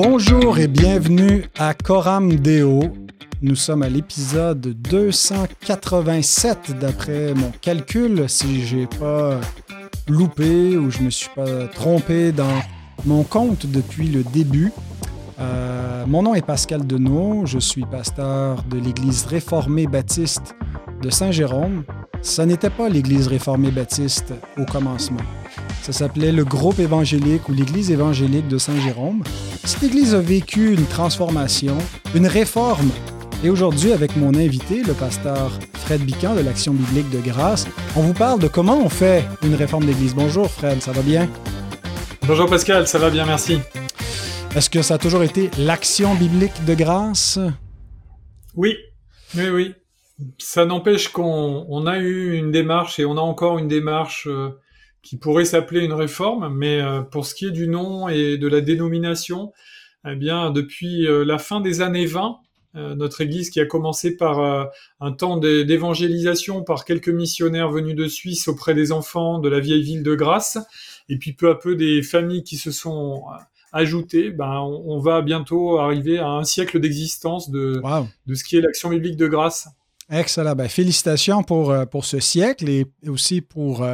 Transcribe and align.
Bonjour 0.00 0.60
et 0.60 0.68
bienvenue 0.68 1.46
à 1.58 1.74
Coram 1.74 2.36
Deo. 2.36 2.84
Nous 3.42 3.56
sommes 3.56 3.82
à 3.82 3.88
l'épisode 3.88 4.60
287 4.60 6.78
d'après 6.78 7.34
mon 7.34 7.50
calcul, 7.60 8.28
si 8.28 8.64
j'ai 8.64 8.86
pas 8.86 9.40
loupé 10.06 10.76
ou 10.76 10.92
je 10.92 11.02
me 11.02 11.10
suis 11.10 11.30
pas 11.34 11.66
trompé 11.66 12.30
dans 12.30 12.62
mon 13.06 13.24
compte 13.24 13.66
depuis 13.66 14.06
le 14.06 14.22
début. 14.22 14.70
Euh, 15.40 16.04
mon 16.06 16.22
nom 16.22 16.36
est 16.36 16.46
Pascal 16.46 16.86
Denot, 16.86 17.46
je 17.46 17.58
suis 17.58 17.84
pasteur 17.84 18.62
de 18.70 18.78
l'Église 18.78 19.24
réformée 19.24 19.88
baptiste 19.88 20.54
de 21.02 21.10
Saint-Jérôme. 21.10 21.82
Ce 22.22 22.42
n'était 22.42 22.70
pas 22.70 22.88
l'Église 22.88 23.26
réformée 23.26 23.72
baptiste 23.72 24.32
au 24.58 24.64
commencement. 24.64 25.22
Ça 25.82 25.92
s'appelait 25.92 26.32
le 26.32 26.44
groupe 26.44 26.78
évangélique 26.80 27.48
ou 27.48 27.52
l'Église 27.54 27.90
évangélique 27.90 28.46
de 28.48 28.58
Saint-Jérôme. 28.58 29.22
Cette 29.64 29.82
Église 29.84 30.14
a 30.14 30.20
vécu 30.20 30.74
une 30.74 30.84
transformation, 30.84 31.78
une 32.14 32.26
réforme. 32.26 32.90
Et 33.42 33.50
aujourd'hui, 33.50 33.92
avec 33.92 34.16
mon 34.16 34.34
invité, 34.34 34.82
le 34.82 34.92
pasteur 34.92 35.58
Fred 35.74 36.02
Bican 36.02 36.34
de 36.34 36.40
l'Action 36.40 36.74
biblique 36.74 37.08
de 37.10 37.20
grâce, 37.20 37.66
on 37.96 38.02
vous 38.02 38.12
parle 38.12 38.40
de 38.40 38.48
comment 38.48 38.78
on 38.78 38.88
fait 38.88 39.24
une 39.42 39.54
réforme 39.54 39.86
d'Église. 39.86 40.14
Bonjour 40.14 40.50
Fred, 40.50 40.82
ça 40.82 40.92
va 40.92 41.02
bien? 41.02 41.28
Bonjour 42.26 42.50
Pascal, 42.50 42.86
ça 42.86 42.98
va 42.98 43.08
bien, 43.08 43.24
merci. 43.24 43.58
Est-ce 44.54 44.68
que 44.68 44.82
ça 44.82 44.94
a 44.94 44.98
toujours 44.98 45.22
été 45.22 45.50
l'Action 45.58 46.14
biblique 46.14 46.64
de 46.66 46.74
grâce? 46.74 47.38
Oui, 48.54 48.76
oui, 49.36 49.48
oui. 49.48 49.74
Ça 50.38 50.66
n'empêche 50.66 51.08
qu'on 51.08 51.86
a 51.86 51.98
eu 51.98 52.36
une 52.36 52.50
démarche 52.50 52.98
et 52.98 53.04
on 53.04 53.16
a 53.16 53.20
encore 53.20 53.58
une 53.58 53.68
démarche 53.68 54.26
euh, 54.26 54.50
qui 55.08 55.16
pourrait 55.16 55.46
s'appeler 55.46 55.86
une 55.86 55.94
réforme, 55.94 56.54
mais 56.54 56.82
euh, 56.82 57.00
pour 57.00 57.24
ce 57.24 57.34
qui 57.34 57.46
est 57.46 57.50
du 57.50 57.66
nom 57.66 58.10
et 58.10 58.36
de 58.36 58.46
la 58.46 58.60
dénomination, 58.60 59.54
eh 60.06 60.16
bien, 60.16 60.50
depuis 60.50 61.06
euh, 61.06 61.24
la 61.24 61.38
fin 61.38 61.62
des 61.62 61.80
années 61.80 62.04
20, 62.04 62.36
euh, 62.76 62.94
notre 62.94 63.22
Église 63.22 63.48
qui 63.48 63.58
a 63.58 63.64
commencé 63.64 64.18
par 64.18 64.68
un 65.00 65.12
temps 65.12 65.38
d'évangélisation 65.38 66.62
par 66.62 66.84
quelques 66.84 67.08
missionnaires 67.08 67.70
venus 67.70 67.94
de 67.94 68.06
Suisse 68.06 68.48
auprès 68.48 68.74
des 68.74 68.92
enfants 68.92 69.38
de 69.38 69.48
la 69.48 69.60
vieille 69.60 69.82
ville 69.82 70.02
de 70.02 70.14
Grasse, 70.14 70.58
et 71.08 71.16
puis 71.16 71.32
peu 71.32 71.48
à 71.48 71.54
peu 71.54 71.74
des 71.74 72.02
familles 72.02 72.44
qui 72.44 72.58
se 72.58 72.70
sont 72.70 73.22
ajoutées, 73.72 74.30
ben, 74.30 74.60
on, 74.60 74.98
va 74.98 75.22
bientôt 75.22 75.78
arriver 75.78 76.18
à 76.18 76.28
un 76.28 76.44
siècle 76.44 76.80
d'existence 76.80 77.50
de, 77.50 77.80
de 78.26 78.34
ce 78.34 78.44
qui 78.44 78.58
est 78.58 78.60
l'action 78.60 78.90
biblique 78.90 79.16
de 79.16 79.26
Grasse. 79.26 79.68
Excellent. 80.10 80.54
Ben, 80.54 80.68
félicitations 80.68 81.42
pour, 81.42 81.74
pour 81.90 82.04
ce 82.04 82.20
siècle 82.20 82.68
et 82.68 82.84
aussi 83.06 83.40
pour 83.40 83.86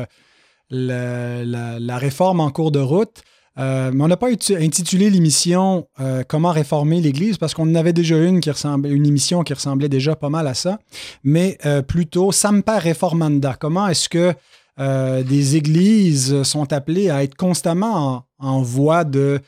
la, 0.75 1.99
réforme 1.99 2.41
en 2.41 2.51
cours 2.51 2.71
de 2.71 2.81
route. 2.81 3.23
Euh, 3.57 3.93
mais 3.95 4.03
on 4.03 4.09
n'a 4.09 4.17
pas 4.17 4.31
intitulé 4.31 5.11
l'émission 5.11 5.87
euh, 6.01 6.25
Comment 6.27 6.51
réformer 6.51 7.01
l'Église 7.01 7.39
parce 7.39 7.55
qu'on 7.55 7.73
avait 7.77 7.93
déjà 7.93 8.19
une 8.19 8.41
qui 8.41 8.51
ressemblait, 8.51 8.91
émission 8.91 9.45
qui 9.45 9.55
ressemblait 9.55 9.89
déjà 9.89 10.17
pas 10.17 10.29
mal 10.29 10.49
à 10.49 10.55
ça, 10.55 10.81
mais 11.23 11.57
euh, 11.65 11.81
plutôt 11.81 12.33
Samper 12.33 12.79
Reformanda. 12.79 13.57
Comment 13.59 13.87
est-ce 13.87 14.09
que 14.09 14.35
des 14.77 15.55
églises 15.55 16.43
sont 16.43 16.73
appelées 16.73 17.09
à 17.09 17.23
être 17.23 17.37
constamment 17.37 18.25
en, 18.41 18.63
voie 18.63 19.05
de, 19.05 19.41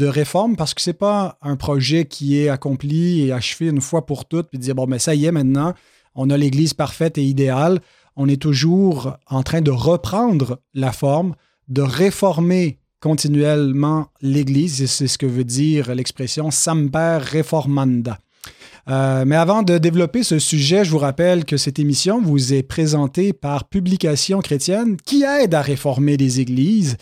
réforme? 0.00 0.56
Parce 0.56 0.72
que 0.72 0.80
c'est 0.80 0.94
pas 0.94 1.36
un 1.42 1.56
projet 1.56 2.06
qui 2.06 2.40
est 2.40 2.48
accompli 2.48 3.26
et 3.26 3.32
achevé 3.32 3.66
une 3.66 3.82
fois 3.82 4.06
pour 4.06 4.24
toutes 4.24 4.48
puis 4.48 4.58
dire 4.58 4.74
bon 4.74 4.86
mais 4.86 4.98
ça 4.98 5.14
y 5.14 5.26
est 5.26 5.32
maintenant 5.32 5.74
on 6.14 6.30
a 6.30 6.36
l'Église 6.36 6.74
parfaite 6.74 7.18
et 7.18 7.22
idéale 7.22 7.80
on 8.20 8.28
est 8.28 8.42
toujours 8.42 9.16
en 9.28 9.42
train 9.42 9.62
de 9.62 9.70
reprendre 9.70 10.60
la 10.74 10.92
forme, 10.92 11.34
de 11.68 11.80
réformer 11.80 12.78
continuellement 13.00 14.08
l'Église, 14.20 14.84
c'est 14.84 15.08
ce 15.08 15.16
que 15.16 15.24
veut 15.24 15.44
dire 15.44 15.94
l'expression 15.94 16.50
Samper 16.50 17.20
Reformanda. 17.32 18.18
Euh, 18.90 19.24
mais 19.26 19.36
avant 19.36 19.62
de 19.62 19.78
développer 19.78 20.22
ce 20.22 20.38
sujet, 20.38 20.84
je 20.84 20.90
vous 20.90 20.98
rappelle 20.98 21.46
que 21.46 21.56
cette 21.56 21.78
émission 21.78 22.20
vous 22.20 22.52
est 22.52 22.62
présentée 22.62 23.32
par 23.32 23.64
Publication 23.64 24.40
chrétienne 24.40 24.98
qui 24.98 25.22
aide 25.22 25.54
à 25.54 25.62
réformer 25.62 26.18
les 26.18 26.40
églises. 26.40 26.98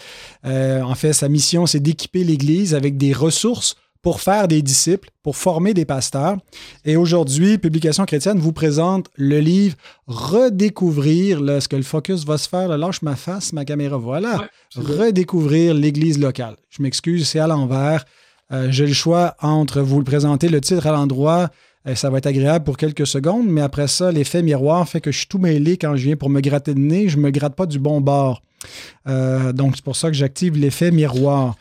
Euh, 0.47 0.83
en 0.83 0.95
fait, 0.95 1.15
sa 1.15 1.29
mission, 1.29 1.67
c'est 1.67 1.81
d'équiper 1.81 2.23
l'Église 2.23 2.77
avec 2.77 2.97
des 2.97 3.13
ressources 3.13 3.75
pour 4.03 4.21
faire 4.21 4.49
des 4.49 4.63
disciples, 4.63 5.11
pour 5.23 5.37
former 5.37 5.75
des 5.75 5.85
pasteurs. 5.85 6.37
Et 6.85 6.97
aujourd'hui, 6.97 7.59
Publication 7.59 8.05
chrétienne 8.05 8.39
vous 8.39 8.53
présente 8.53 9.09
le 9.17 9.41
livre 9.41 9.77
Redécouvrir, 10.07 11.41
là, 11.41 11.61
ce 11.61 11.69
que 11.69 11.77
le 11.77 11.83
focus 11.83 12.25
va 12.25 12.39
se 12.39 12.49
faire, 12.49 12.69
là, 12.69 12.77
lâche 12.77 13.03
ma 13.03 13.17
face, 13.17 13.53
ma 13.53 13.65
caméra, 13.65 13.97
voilà. 13.97 14.49
Redécouvrir 14.77 15.75
l'Église 15.75 16.19
locale. 16.19 16.57
Je 16.71 16.83
m'excuse, 16.83 17.29
c'est 17.29 17.41
à 17.41 17.47
l'envers. 17.47 18.05
Euh, 18.53 18.69
j'ai 18.71 18.87
le 18.87 18.95
choix 18.95 19.35
entre 19.41 19.81
vous 19.81 19.99
le 19.99 20.05
présenter 20.05 20.49
le 20.49 20.61
titre 20.61 20.87
à 20.87 20.93
l'endroit, 20.93 21.51
euh, 21.87 21.95
ça 21.95 22.11
va 22.11 22.19
être 22.19 22.27
agréable 22.27 22.65
pour 22.65 22.77
quelques 22.77 23.07
secondes, 23.07 23.47
mais 23.47 23.61
après 23.61 23.89
ça, 23.89 24.11
l'effet 24.11 24.43
miroir 24.43 24.89
fait 24.89 25.01
que 25.01 25.13
je 25.13 25.19
suis 25.19 25.27
tout 25.27 25.39
mêlé 25.39 25.77
quand 25.77 25.97
je 25.97 26.05
viens 26.05 26.17
pour 26.17 26.31
me 26.31 26.41
gratter 26.41 26.75
le 26.75 26.81
nez, 26.81 27.09
je 27.09 27.17
ne 27.17 27.23
me 27.23 27.31
gratte 27.31 27.55
pas 27.55 27.67
du 27.67 27.79
bon 27.79 28.01
bord. 28.01 28.43
Euh, 29.07 29.53
donc, 29.53 29.77
c'est 29.77 29.85
pour 29.85 29.97
ça 29.97 30.09
que 30.09 30.15
j'active 30.15 30.57
l'effet 30.57 30.91
miroir. 30.91 31.57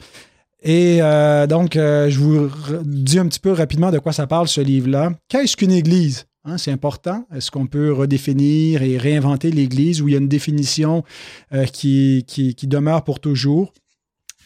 Et 0.67 1.01
euh, 1.01 1.47
donc, 1.47 1.77
euh, 1.77 2.09
je 2.09 2.19
vous 2.19 2.49
dis 2.83 3.19
un 3.19 3.27
petit 3.27 3.39
peu 3.39 3.53
rapidement 3.53 3.89
de 3.89 3.99
quoi 3.99 4.11
ça 4.11 4.27
parle, 4.27 4.49
ce 4.49 4.59
livre-là. 4.59 5.13
Qu'est-ce 5.29 5.55
qu'une 5.55 5.71
Église? 5.71 6.25
Hein, 6.43 6.57
c'est 6.57 6.73
important. 6.73 7.25
Est-ce 7.33 7.51
qu'on 7.51 7.67
peut 7.67 7.93
redéfinir 7.93 8.81
et 8.81 8.97
réinventer 8.97 9.49
l'Église 9.49 10.01
où 10.01 10.09
il 10.09 10.11
y 10.11 10.15
a 10.15 10.19
une 10.19 10.27
définition 10.27 11.05
euh, 11.53 11.63
qui, 11.63 12.25
demeure 12.63 13.05
pour 13.05 13.21
toujours? 13.21 13.73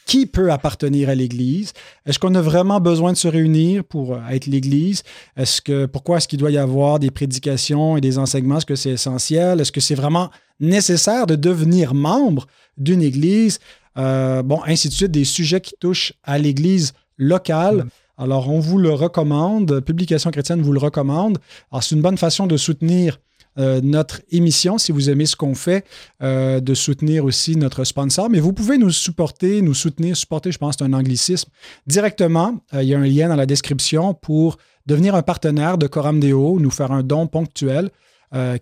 Qui 0.06 0.28
peut 0.28 0.52
appartenir 0.52 1.10
à 1.10 1.16
l'Église? 1.16 1.74
Est-ce 2.06 2.20
qu'on 2.20 2.36
a 2.36 2.42
vraiment 2.42 2.80
besoin 2.80 3.14
de 3.14 3.18
se 3.18 3.28
réunir 3.28 3.84
pour 3.84 4.16
être 4.30 4.46
l'Église? 4.46 5.02
Est-ce 5.36 5.60
que 5.60 5.88
pourquoi 5.88 6.18
est-ce 6.18 6.28
qu'il 6.28 6.38
doit 6.38 6.52
y 6.52 6.58
avoir 6.60 7.00
des 7.00 7.10
prédications 7.10 7.98
et 7.98 8.02
des 8.02 8.20
enseignements? 8.20 8.58
Est-ce 8.58 8.68
que 8.68 8.76
c'est 8.76 8.92
essentiel? 8.92 9.60
Est-ce 9.60 9.72
que 9.72 9.82
c'est 9.82 9.96
vraiment 9.96 10.30
nécessaire 10.60 11.26
de 11.26 11.36
devenir 11.36 11.96
membre 11.96 12.46
d'une 12.78 13.02
Église? 13.02 13.58
Euh, 13.98 14.44
bon, 14.44 14.62
ainsi 14.66 14.90
de 14.90 14.94
suite, 14.94 15.12
des 15.12 15.26
sujets 15.26 15.62
qui 15.62 15.76
touchent 15.80 16.14
à 16.24 16.38
l'Église 16.38 16.94
locale. 17.18 17.78
Mm. 17.78 17.90
Alors, 18.18 18.50
on 18.50 18.60
vous 18.60 18.78
le 18.78 18.92
recommande. 18.92 19.80
Publication 19.82 20.32
chrétienne 20.32 20.62
vous 20.62 20.74
le 20.74 20.80
recommande. 20.80 21.40
Alors, 21.72 21.84
c'est 21.84 21.96
une 21.96 22.02
bonne 22.02 22.18
façon 22.18 22.48
de 22.48 22.58
soutenir 22.58 23.20
euh, 23.58 23.82
notre 23.84 24.22
émission 24.32 24.78
si 24.78 24.94
vous 24.94 25.10
aimez 25.10 25.26
ce 25.26 25.36
qu'on 25.36 25.56
fait, 25.56 25.84
euh, 26.24 26.62
de 26.62 26.74
soutenir 26.74 27.26
aussi 27.26 27.58
notre 27.58 27.84
sponsor. 27.84 28.30
Mais 28.30 28.40
vous 28.40 28.54
pouvez 28.54 28.78
nous 28.78 28.92
supporter, 28.92 29.62
nous 29.62 29.74
soutenir, 29.74 30.16
supporter, 30.16 30.52
je 30.52 30.58
pense 30.58 30.76
c'est 30.80 30.86
un 30.86 30.94
anglicisme, 30.94 31.50
directement. 31.86 32.60
il 32.74 32.84
y 32.84 32.94
a 32.94 33.00
un 33.00 33.06
lien 33.06 33.28
dans 33.28 33.36
la 33.36 33.46
description 33.46 34.14
pour 34.14 34.58
devenir 34.86 35.16
un 35.16 35.22
partenaire 35.22 35.78
de 35.78 35.88
Coram 35.88 36.20
Deo, 36.20 36.60
nous 36.60 36.72
faire 36.72 36.92
un 36.92 37.04
don 37.04 37.28
ponctuel 37.28 37.90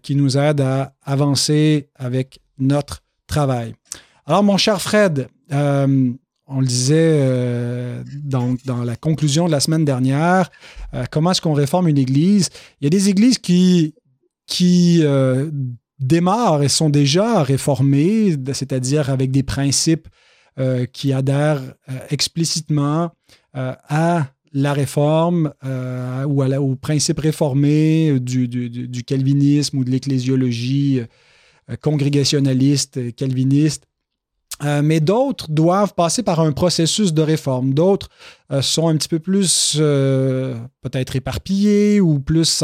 qui 0.02 0.16
nous 0.16 0.36
aide 0.36 0.62
à 0.62 0.94
avancer 1.06 1.90
avec 1.96 2.40
notre 2.58 3.04
travail. 3.28 3.76
Alors, 4.30 4.44
mon 4.44 4.58
cher 4.58 4.80
Fred, 4.80 5.28
euh, 5.52 6.12
on 6.46 6.60
le 6.60 6.68
disait 6.68 7.18
euh, 7.20 8.04
dans, 8.24 8.56
la 8.86 8.96
conclusion 8.96 9.48
de 9.48 9.52
la 9.52 9.60
semaine 9.60 9.86
dernière, 9.86 10.52
euh, 10.94 11.06
comment 11.10 11.32
est-ce 11.32 11.42
qu'on 11.42 11.54
réforme 11.54 11.88
une 11.88 11.98
église? 11.98 12.52
Il 12.80 12.84
y 12.84 12.88
a 12.88 12.92
des 12.92 13.10
églises 13.10 13.40
qui, 13.40 13.96
démarrent 15.98 16.62
et 16.62 16.70
sont 16.70 16.92
déjà 16.92 17.42
réformées, 17.42 18.36
c'est-à-dire 18.54 19.10
avec 19.10 19.32
des 19.32 19.42
principes 19.42 20.08
qui 20.94 21.12
adhèrent 21.12 21.74
explicitement 22.10 23.12
à 23.54 24.28
la 24.54 24.74
réforme 24.74 25.54
ou 26.28 26.44
aux 26.44 26.76
principes 26.76 27.20
réformés 27.20 28.20
du, 28.20 28.48
du 28.48 29.04
calvinisme 29.04 29.80
ou 29.80 29.84
de 29.84 29.90
l'ecclésiologie 29.90 31.02
congrégationaliste, 31.82 33.16
calviniste. 33.16 33.89
Euh, 34.64 34.82
mais 34.84 35.00
d'autres 35.00 35.50
doivent 35.50 35.94
passer 35.94 36.22
par 36.22 36.40
un 36.42 36.52
processus 36.52 37.14
de 37.14 37.22
réforme. 37.22 37.74
D'autres 37.74 38.10
euh, 38.52 38.62
sont 38.62 38.90
un 38.90 38.98
petit 38.98 39.08
peu 39.08 39.20
plus 39.20 39.78
euh, 39.80 40.58
peut-être 40.82 41.16
éparpillés 41.16 42.02
ou 42.02 42.20
plus 42.20 42.64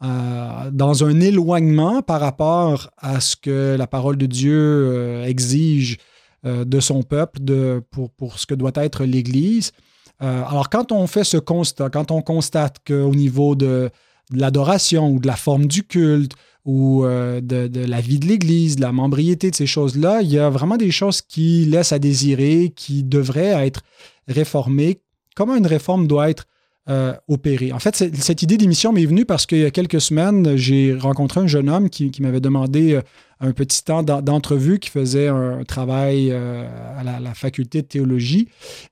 dans 0.00 1.04
un 1.04 1.20
éloignement 1.20 2.02
par 2.02 2.20
rapport 2.20 2.90
à 2.98 3.20
ce 3.20 3.36
que 3.36 3.74
la 3.78 3.86
parole 3.86 4.18
de 4.18 4.26
Dieu 4.26 5.22
exige 5.24 5.96
de 6.44 6.80
son 6.80 7.02
peuple 7.02 7.38
de, 7.40 7.82
pour, 7.90 8.38
ce 8.38 8.44
que 8.44 8.54
doit 8.54 8.72
être 8.74 9.04
l'Église. 9.04 9.72
alors 10.18 10.68
quand 10.68 10.92
on 10.92 11.06
fait 11.06 11.24
ce 11.24 11.38
constat, 11.38 11.88
quand 11.88 12.10
on 12.10 12.20
constate 12.20 12.80
qu'au 12.86 13.14
niveau 13.14 13.54
de 13.54 13.88
l'adoration 14.30 15.08
ou 15.08 15.20
de 15.20 15.26
la 15.26 15.36
forme 15.36 15.64
du 15.64 15.84
culte, 15.84 16.32
ou 16.64 17.04
euh, 17.04 17.40
de, 17.40 17.68
la 17.84 18.00
vie 18.00 18.18
de 18.18 18.26
l'Église, 18.26 18.76
de 18.76 18.80
la 18.80 18.92
membriété 18.92 19.50
de 19.50 19.56
ces 19.56 19.66
choses-là, 19.66 20.22
il 20.22 20.32
y 20.32 20.38
a 20.38 20.48
vraiment 20.48 20.76
des 20.76 20.90
choses 20.90 21.20
qui 21.20 21.66
laissent 21.66 21.92
à 21.92 21.98
désirer, 21.98 22.72
qui 22.74 23.04
devraient 23.04 23.66
être 23.66 23.82
réformées. 24.28 25.00
Comment 25.36 25.56
une 25.56 25.66
réforme 25.66 26.06
doit 26.06 26.30
être 26.30 26.46
euh, 26.90 27.14
opérer. 27.28 27.72
En 27.72 27.78
fait, 27.78 27.96
cette 27.96 28.42
idée 28.42 28.58
d'émission 28.58 28.92
m'est 28.92 29.06
venue 29.06 29.24
parce 29.24 29.46
qu'il 29.46 29.56
y 29.56 29.64
a 29.64 29.70
quelques 29.70 30.02
semaines, 30.02 30.54
j'ai 30.56 30.94
rencontré 30.94 31.40
un 31.40 31.46
jeune 31.46 31.70
homme 31.70 31.88
qui, 31.88 32.12
m'avait 32.20 32.42
demandé 32.42 32.92
euh, 32.92 33.00
un 33.40 33.52
petit 33.52 33.82
temps 33.84 34.02
d'entrevue 34.02 34.78
qui 34.78 34.90
faisait 34.90 35.28
un 35.28 35.64
travail 35.64 36.30
euh, 36.30 36.66
à 36.98 37.02
la, 37.02 37.34
faculté 37.34 37.82
de 37.82 37.86
théologie 37.86 38.48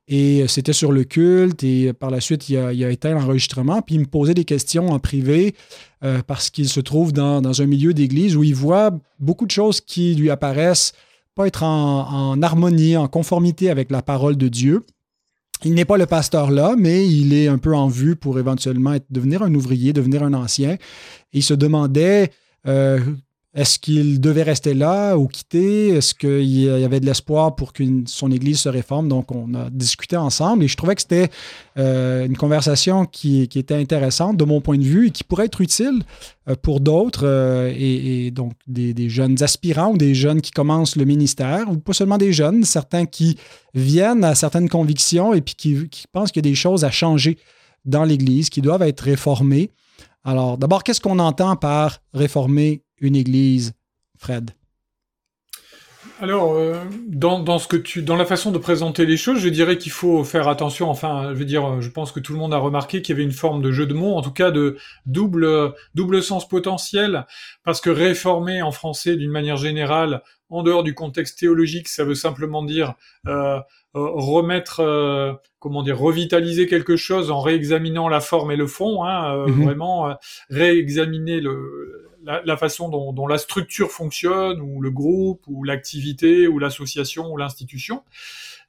et 0.08 0.46
c'était 0.48 0.72
sur 0.72 0.92
le 0.92 1.04
culte 1.04 1.62
et 1.62 1.92
par 1.92 2.10
la 2.10 2.20
suite, 2.20 2.48
il 2.48 2.56
a, 2.56 2.72
il 2.72 2.84
a 2.84 2.90
éteint 2.90 3.12
l'enregistrement 3.12 3.82
puis 3.82 3.94
il 3.94 4.00
me 4.00 4.06
posait 4.06 4.34
des 4.34 4.44
questions 4.44 4.88
en 4.88 4.98
privé 4.98 5.54
parce 6.26 6.50
qu'il 6.50 6.68
se 6.68 6.80
trouve 6.80 7.12
dans, 7.12 7.62
un 7.62 7.66
milieu 7.66 7.94
d'église 7.94 8.36
où 8.36 8.42
il 8.42 8.56
voit 8.56 8.90
beaucoup 9.20 9.46
de 9.46 9.52
choses 9.52 9.80
qui 9.80 10.16
lui 10.16 10.30
apparaissent 10.30 10.92
pas 11.36 11.46
être 11.46 11.62
en 11.62 12.42
harmonie, 12.42 12.96
en 12.96 13.06
conformité 13.06 13.70
avec 13.70 13.90
la 13.92 14.02
parole 14.02 14.36
de 14.36 14.48
Dieu. 14.48 14.84
Il 15.64 15.74
n'est 15.74 15.84
pas 15.84 15.96
le 15.96 16.06
pasteur 16.06 16.50
là, 16.50 16.74
mais 16.76 17.06
il 17.06 17.32
est 17.32 17.46
un 17.46 17.58
peu 17.58 17.74
en 17.74 17.86
vue 17.86 18.16
pour 18.16 18.38
éventuellement 18.38 18.96
devenir 19.10 19.42
un 19.42 19.54
ouvrier, 19.54 19.92
devenir 19.92 20.22
un 20.22 20.34
ancien. 20.34 20.76
il 21.32 21.42
se 21.42 21.54
demandait 21.54 22.30
euh, 22.66 22.98
est-ce 23.54 23.78
qu'il 23.78 24.18
devait 24.18 24.44
rester 24.44 24.72
là 24.72 25.16
ou 25.16 25.28
quitter? 25.28 25.88
Est-ce 25.88 26.14
qu'il 26.14 26.42
y 26.42 26.70
avait 26.70 27.00
de 27.00 27.06
l'espoir 27.06 27.54
pour 27.54 27.74
que 27.74 27.84
son 28.06 28.30
Église 28.32 28.60
se 28.60 28.70
réforme? 28.70 29.08
Donc, 29.08 29.30
on 29.30 29.52
a 29.54 29.68
discuté 29.68 30.16
ensemble 30.16 30.64
et 30.64 30.68
je 30.68 30.76
trouvais 30.76 30.94
que 30.94 31.02
c'était 31.02 31.28
euh, 31.76 32.24
une 32.24 32.36
conversation 32.36 33.04
qui, 33.04 33.42
était 33.42 33.74
intéressante 33.74 34.38
de 34.38 34.44
mon 34.44 34.62
point 34.62 34.78
de 34.78 34.84
vue 34.84 35.08
et 35.08 35.10
qui 35.10 35.22
pourrait 35.22 35.46
être 35.46 35.60
utile 35.60 36.02
euh, 36.48 36.54
pour 36.62 36.80
d'autres 36.80 37.26
euh, 37.26 37.70
et, 37.76 38.30
donc 38.30 38.52
des, 38.66 39.10
jeunes 39.10 39.42
aspirants 39.42 39.92
ou 39.92 39.98
des 39.98 40.14
jeunes 40.14 40.40
qui 40.40 40.50
commencent 40.50 40.96
le 40.96 41.04
ministère 41.04 41.70
ou 41.70 41.76
pas 41.76 41.92
seulement 41.92 42.18
des 42.18 42.32
jeunes, 42.32 42.64
certains 42.64 43.04
qui 43.04 43.36
viennent 43.74 44.24
à 44.24 44.34
certaines 44.34 44.70
convictions 44.70 45.34
et 45.34 45.42
puis 45.42 45.54
qui, 45.54 45.88
qui 45.90 46.06
pensent 46.10 46.32
qu'il 46.32 46.44
y 46.44 46.48
a 46.48 46.50
des 46.50 46.56
choses 46.56 46.84
à 46.84 46.90
changer 46.90 47.36
dans 47.84 48.04
l'Église, 48.04 48.48
qui 48.48 48.62
doivent 48.62 48.82
être 48.82 49.00
réformées. 49.00 49.70
Alors, 50.24 50.56
d'abord, 50.56 50.84
qu'est-ce 50.84 51.00
qu'on 51.00 51.18
entend 51.18 51.56
par 51.56 51.98
réformer 52.14 52.82
une 53.02 53.16
église, 53.16 53.74
Fred? 54.16 54.52
Alors, 56.22 56.54
euh, 56.54 56.76
dans, 57.08 57.58
ce 57.58 57.66
que 57.66 57.76
tu, 57.76 58.00
dans 58.00 58.14
la 58.14 58.24
façon 58.24 58.52
de 58.52 58.58
présenter 58.58 59.06
les 59.06 59.16
choses, 59.16 59.40
je 59.40 59.48
dirais 59.48 59.76
qu'il 59.76 59.90
faut 59.90 60.22
faire 60.22 60.46
attention. 60.46 60.88
Enfin, 60.88 61.30
je 61.30 61.34
veux 61.34 61.44
dire, 61.44 61.80
je 61.80 61.88
pense 61.90 62.12
que 62.12 62.20
tout 62.20 62.32
le 62.32 62.38
monde 62.38 62.54
a 62.54 62.58
remarqué 62.58 63.02
qu'il 63.02 63.12
y 63.12 63.16
avait 63.16 63.24
une 63.24 63.32
forme 63.32 63.60
de 63.60 63.72
jeu 63.72 63.86
de 63.86 63.94
mots, 63.94 64.14
en 64.14 64.22
tout 64.22 64.32
cas 64.32 64.52
de 64.52 64.76
double, 65.04 65.74
double 65.96 66.22
sens 66.22 66.48
potentiel, 66.48 67.26
parce 67.64 67.80
que 67.80 67.90
réformer 67.90 68.62
en 68.62 68.70
français, 68.70 69.16
d'une 69.16 69.32
manière 69.32 69.56
générale, 69.56 70.22
en 70.48 70.62
dehors 70.62 70.84
du 70.84 70.94
contexte 70.94 71.40
théologique, 71.40 71.88
ça 71.88 72.04
veut 72.04 72.14
simplement 72.14 72.62
dire 72.62 72.94
euh, 73.26 73.58
euh, 73.96 74.10
remettre, 74.14 75.40
comment 75.58 75.82
dire, 75.82 75.98
revitaliser 75.98 76.68
quelque 76.68 76.96
chose 76.96 77.32
en 77.32 77.40
réexaminant 77.40 78.08
la 78.08 78.20
forme 78.20 78.52
et 78.52 78.56
le 78.56 78.68
fond. 78.68 79.02
Hein, 79.04 79.46
mhm. 79.48 79.64
Vraiment 79.64 80.16
réexaminer 80.50 81.40
le 81.40 82.01
la, 82.24 82.56
façon 82.56 82.88
dont, 82.88 83.26
la 83.26 83.38
structure 83.38 83.90
fonctionne, 83.90 84.60
ou 84.60 84.80
le 84.80 84.90
groupe, 84.90 85.42
ou 85.46 85.64
l'activité, 85.64 86.46
ou 86.46 86.58
l'association, 86.58 87.32
ou 87.32 87.36
l'institution, 87.36 88.02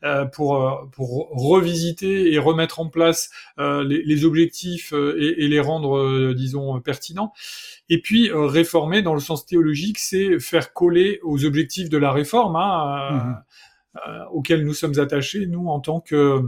euh, 0.04 0.26
pour, 0.26 0.56
euh, 0.56 0.86
pour 0.92 1.30
revisiter 1.32 2.34
et 2.34 2.38
remettre 2.38 2.80
en 2.80 2.90
place 2.90 3.30
euh, 3.60 3.84
les, 3.84 4.26
objectifs 4.26 4.94
et, 4.94 5.48
les 5.48 5.60
rendre, 5.60 6.34
disons, 6.34 6.80
pertinents. 6.82 7.34
Et 7.90 8.02
puis 8.02 8.32
réformer 8.32 9.02
dans 9.02 9.14
le 9.14 9.20
sens 9.20 9.46
théologique, 9.46 10.00
c'est 10.00 10.40
faire 10.40 10.74
coller 10.74 11.20
aux 11.24 11.46
objectifs 11.46 11.90
de 11.90 11.98
la 11.98 12.12
réforme, 12.12 12.56
hein, 12.56 13.38
mmh. 13.96 14.10
auxquels 14.32 14.64
nous 14.64 14.74
sommes 14.74 15.00
attachés, 15.00 15.46
nous, 15.46 15.68
en 15.68 15.80
tant 15.80 16.00
que 16.00 16.42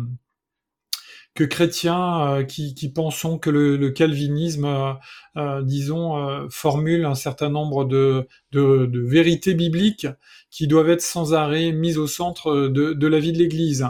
que 1.35 1.43
chrétiens 1.43 2.21
euh, 2.21 2.43
qui, 2.43 2.73
qui, 2.73 2.89
pensons 2.89 3.37
que 3.37 3.49
le, 3.49 3.89
calvinisme, 3.91 4.65
euh, 4.65 4.93
euh, 5.37 5.61
disons, 5.61 6.49
formule 6.49 7.05
un 7.05 7.13
certain 7.13 7.49
nombre 7.49 7.83
de, 7.85 8.27
de, 8.53 8.85
de, 8.85 8.99
vérités 9.01 9.53
bibliques 9.53 10.07
qui 10.49 10.67
doivent 10.67 10.89
être 10.89 11.01
sans 11.01 11.33
arrêt 11.33 11.73
mises 11.73 11.97
au 11.97 12.07
centre 12.07 12.69
de, 12.69 12.93
de 12.93 13.07
la 13.07 13.19
vie 13.19 13.33
de 13.33 13.37
l'Église. 13.37 13.85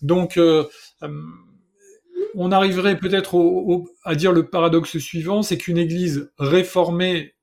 Donc, 0.00 0.38
on 2.34 2.52
arriverait 2.52 2.98
peut-être 2.98 3.84
à 4.04 4.14
dire 4.14 4.30
le 4.30 4.48
paradoxe 4.48 4.98
suivant, 4.98 5.42
c'est 5.42 5.58
qu'une 5.58 5.78
Église 5.78 6.30
réformée 6.38 7.34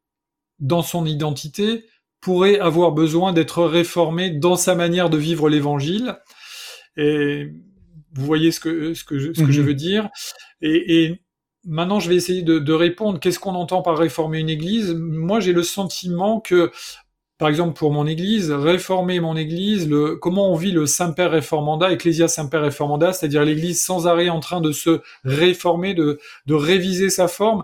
dans 0.59 0.83
son 0.83 1.05
identité 1.05 1.83
pourrait 2.21 2.59
avoir 2.59 2.93
besoin 2.93 3.33
d'être 3.33 3.65
réformée 3.65 4.29
dans 4.29 4.55
sa 4.55 4.75
manière 4.75 5.09
de 5.09 5.17
vivre 5.17 5.49
l'Évangile. 5.49 6.17
Et 6.95 7.51
vous 8.13 8.25
voyez 8.25 8.51
ce 8.51 8.59
que, 8.59 8.93
ce 8.93 9.03
que, 9.03 9.17
je, 9.19 9.33
ce 9.33 9.43
que 9.43 9.51
je 9.51 9.61
mhm. 9.61 9.67
veux 9.67 9.73
dire. 9.73 10.09
Et, 10.61 11.03
et, 11.03 11.21
maintenant, 11.65 11.99
je 11.99 12.09
vais 12.09 12.15
essayer 12.15 12.41
de, 12.41 12.59
de 12.59 12.73
répondre. 12.73 13.19
Qu'est-ce 13.19 13.39
qu'on 13.39 13.55
entend 13.55 13.81
par 13.81 13.97
réformer 13.97 14.39
une 14.39 14.49
église? 14.49 14.93
Moi, 14.93 15.39
j'ai 15.39 15.53
le 15.53 15.63
sentiment 15.63 16.39
que, 16.39 16.71
par 17.37 17.49
exemple, 17.49 17.77
pour 17.77 17.91
mon 17.91 18.05
église, 18.05 18.51
réformer 18.51 19.19
mon 19.19 19.35
église, 19.35 19.89
le, 19.89 20.15
comment 20.15 20.51
on 20.51 20.55
vit 20.55 20.71
le 20.71 20.85
Saint-Père 20.85 21.31
réformanda, 21.31 21.91
Ecclesia 21.91 22.27
Saint-Père 22.27 22.61
réformanda, 22.61 23.13
c'est-à-dire 23.13 23.43
l'église 23.43 23.83
sans 23.83 24.07
arrêt 24.07 24.29
en 24.29 24.39
train 24.39 24.61
de 24.61 24.71
se 24.71 25.01
réformer, 25.23 25.93
de, 25.93 26.19
de 26.45 26.53
réviser 26.53 27.09
sa 27.09 27.27
forme, 27.27 27.63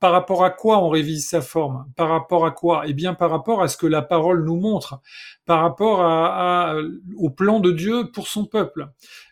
par 0.00 0.12
rapport 0.12 0.44
à 0.44 0.50
quoi 0.50 0.82
on 0.82 0.88
révise 0.88 1.28
sa 1.28 1.40
forme? 1.40 1.86
Par 1.96 2.08
rapport 2.08 2.46
à 2.46 2.50
quoi? 2.50 2.84
Eh 2.86 2.92
bien, 2.92 3.14
par 3.14 3.30
rapport 3.30 3.62
à 3.62 3.68
ce 3.68 3.76
que 3.76 3.86
la 3.86 4.02
parole 4.02 4.44
nous 4.44 4.56
montre, 4.56 5.00
par 5.44 5.60
rapport 5.60 6.02
à, 6.02 6.76
au 7.16 7.30
plan 7.30 7.60
de 7.60 7.72
Dieu 7.72 8.10
pour 8.12 8.28
son 8.28 8.44
peuple, 8.44 8.88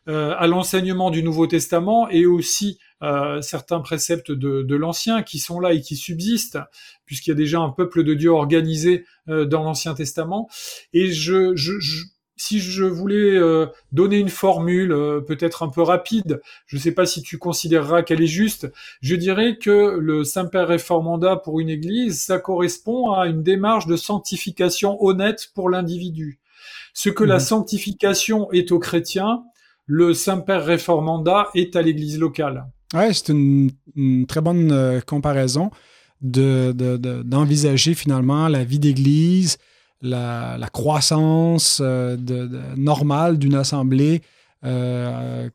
euh, 0.08 0.34
à 0.38 0.46
l'enseignement 0.46 1.10
du 1.10 1.22
Nouveau 1.22 1.46
Testament 1.46 2.08
et 2.08 2.26
aussi 2.26 2.78
euh, 3.02 3.40
certains 3.42 3.80
préceptes 3.80 4.32
de, 4.32 4.62
de 4.62 4.76
l'Ancien 4.76 5.22
qui 5.22 5.38
sont 5.38 5.60
là 5.60 5.72
et 5.72 5.80
qui 5.80 5.96
subsistent, 5.96 6.58
puisqu'il 7.04 7.30
y 7.30 7.32
a 7.32 7.36
déjà 7.36 7.60
un 7.60 7.70
peuple 7.70 8.02
de 8.02 8.14
Dieu 8.14 8.30
organisé 8.30 9.04
euh, 9.28 9.44
dans 9.44 9.62
l'Ancien 9.62 9.94
Testament. 9.94 10.48
Et 10.92 11.12
je, 11.12 11.54
si 12.36 12.60
je 12.60 12.84
voulais 12.84 13.36
euh, 13.36 13.66
donner 13.92 14.18
une 14.18 14.28
formule 14.28 14.92
euh, 14.92 15.20
peut-être 15.20 15.62
un 15.62 15.68
peu 15.68 15.82
rapide, 15.82 16.40
je 16.66 16.76
ne 16.76 16.80
sais 16.80 16.92
pas 16.92 17.06
si 17.06 17.22
tu 17.22 17.38
considéreras 17.38 18.02
qu'elle 18.02 18.22
est 18.22 18.26
juste, 18.26 18.70
je 19.00 19.16
dirais 19.16 19.56
que 19.56 19.96
le 19.98 20.22
Saint-Père 20.22 20.68
réformanda 20.68 21.36
pour 21.36 21.60
une 21.60 21.70
Église, 21.70 22.20
ça 22.20 22.38
correspond 22.38 23.12
à 23.12 23.26
une 23.26 23.42
démarche 23.42 23.86
de 23.86 23.96
sanctification 23.96 25.02
honnête 25.02 25.50
pour 25.54 25.70
l'individu. 25.70 26.38
Ce 26.92 27.08
que 27.08 27.24
la 27.24 27.34
mhm. 27.34 27.40
sanctification 27.40 28.52
est 28.52 28.70
aux 28.70 28.78
chrétiens, 28.78 29.42
le 29.86 30.14
Saint-Père 30.14 30.64
réformanda 30.64 31.48
est 31.54 31.76
à 31.76 31.82
l'Église 31.82 32.18
locale. 32.18 32.66
Ouais, 32.94 33.12
c'est 33.12 33.28
une, 33.28 33.70
très 34.26 34.40
bonne 34.40 34.70
euh, 34.72 35.00
comparaison 35.00 35.70
d'envisager 36.20 37.90
de, 37.90 37.96
finalement 37.96 38.48
la 38.48 38.64
vie 38.64 38.78
d'Église, 38.78 39.58
la, 40.06 40.68
croissance 40.72 41.80
euh, 41.82 42.16
normale 42.76 43.38
d'une 43.38 43.54
assemblée 43.54 44.22
euh, 44.64 45.48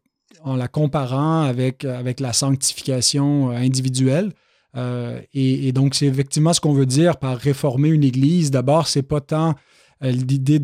en 0.44 0.56
la 0.56 0.68
comparant 0.68 1.44
avec, 1.44 1.86
avec 1.86 2.20
la 2.20 2.34
sanctification 2.34 3.52
euh, 3.52 3.56
individuelle. 3.56 4.32
et, 5.34 5.72
donc, 5.74 5.96
c'est 5.96 6.06
effectivement 6.06 6.54
ce 6.54 6.62
qu'on 6.62 6.74
veut 6.74 6.86
dire 6.86 7.18
par 7.18 7.38
réformer 7.38 7.90
une 7.90 8.04
Église. 8.04 8.52
D'abord, 8.52 8.88
c'est 8.88 9.04
pas 9.04 9.22
tant 9.22 9.56
l'idée 10.02 10.60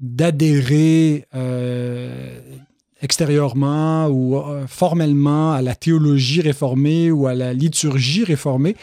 d'adhérer 0.00 1.26
extérieurement 3.04 4.08
ou 4.08 4.38
euh, 4.38 4.66
formellement 4.66 5.52
à 5.52 5.60
la 5.60 5.74
théologie 5.74 6.40
réformée 6.40 7.10
ou 7.10 7.26
à 7.26 7.34
la 7.34 7.52
liturgie 7.52 8.24
réformée. 8.24 8.76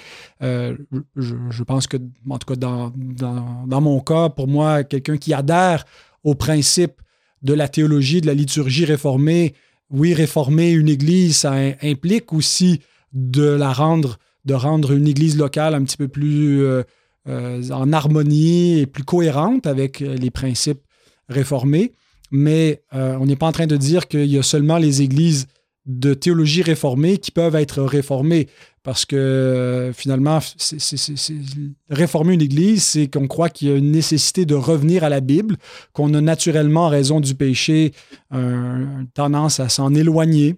Euh, 0.43 0.77
je, 1.15 1.63
pense 1.63 1.87
que, 1.87 1.97
en 2.29 2.37
tout 2.37 2.45
cas, 2.45 2.55
dans, 2.55 2.93
dans, 2.95 3.81
mon 3.81 3.99
cas, 3.99 4.29
pour 4.29 4.47
moi, 4.47 4.83
quelqu'un 4.83 5.17
qui 5.17 5.33
adhère 5.33 5.85
au 6.23 6.35
principe 6.35 7.01
de 7.41 7.55
la 7.55 7.67
théologie, 7.67 8.21
de 8.21 8.27
la 8.27 8.35
liturgie 8.35 8.85
réformée, 8.85 9.55
oui, 9.89 10.13
réformer 10.13 10.69
une 10.69 10.87
église, 10.87 11.37
ça 11.37 11.53
implique 11.81 12.31
aussi 12.31 12.79
de 13.13 13.43
la 13.43 13.73
rendre, 13.73 14.19
de 14.45 14.53
rendre 14.53 14.91
une 14.91 15.07
église 15.07 15.35
locale 15.35 15.73
un 15.73 15.83
petit 15.83 15.97
peu 15.97 16.07
plus 16.07 16.63
euh, 16.63 16.83
en 17.71 17.91
harmonie 17.91 18.79
et 18.79 18.85
plus 18.85 19.03
cohérente 19.03 19.65
avec 19.65 19.99
les 19.99 20.29
principes 20.29 20.81
réformés 21.27 21.93
mais 22.31 22.81
euh, 22.93 23.17
on 23.19 23.25
n'est 23.25 23.35
pas 23.35 23.47
en 23.47 23.51
train 23.51 23.67
de 23.67 23.77
dire 23.77 24.07
qu'il 24.07 24.25
y 24.25 24.37
a 24.37 24.43
seulement 24.43 24.77
les 24.77 25.01
églises 25.01 25.47
de 25.85 26.13
théologie 26.13 26.61
réformée 26.61 27.17
qui 27.17 27.31
peuvent 27.31 27.55
être 27.55 27.81
réformées. 27.81 28.47
Parce 28.83 29.05
que 29.05 29.15
euh, 29.15 29.93
finalement, 29.93 30.39
réformer 31.89 32.33
une 32.33 32.41
église, 32.41 32.83
c'est 32.83 33.07
qu'on 33.07 33.27
croit 33.27 33.49
qu'il 33.49 33.67
y 33.67 33.71
a 33.71 33.75
une 33.75 33.91
nécessité 33.91 34.45
de 34.45 34.55
revenir 34.55 35.03
à 35.03 35.09
la 35.09 35.19
Bible, 35.19 35.57
qu'on 35.93 36.13
a 36.15 36.21
naturellement, 36.21 36.85
en 36.85 36.89
raison 36.89 37.19
du 37.19 37.35
péché, 37.35 37.93
une 38.31 39.07
tendance 39.13 39.59
à 39.59 39.69
s'en 39.69 39.93
éloigner. 39.93 40.55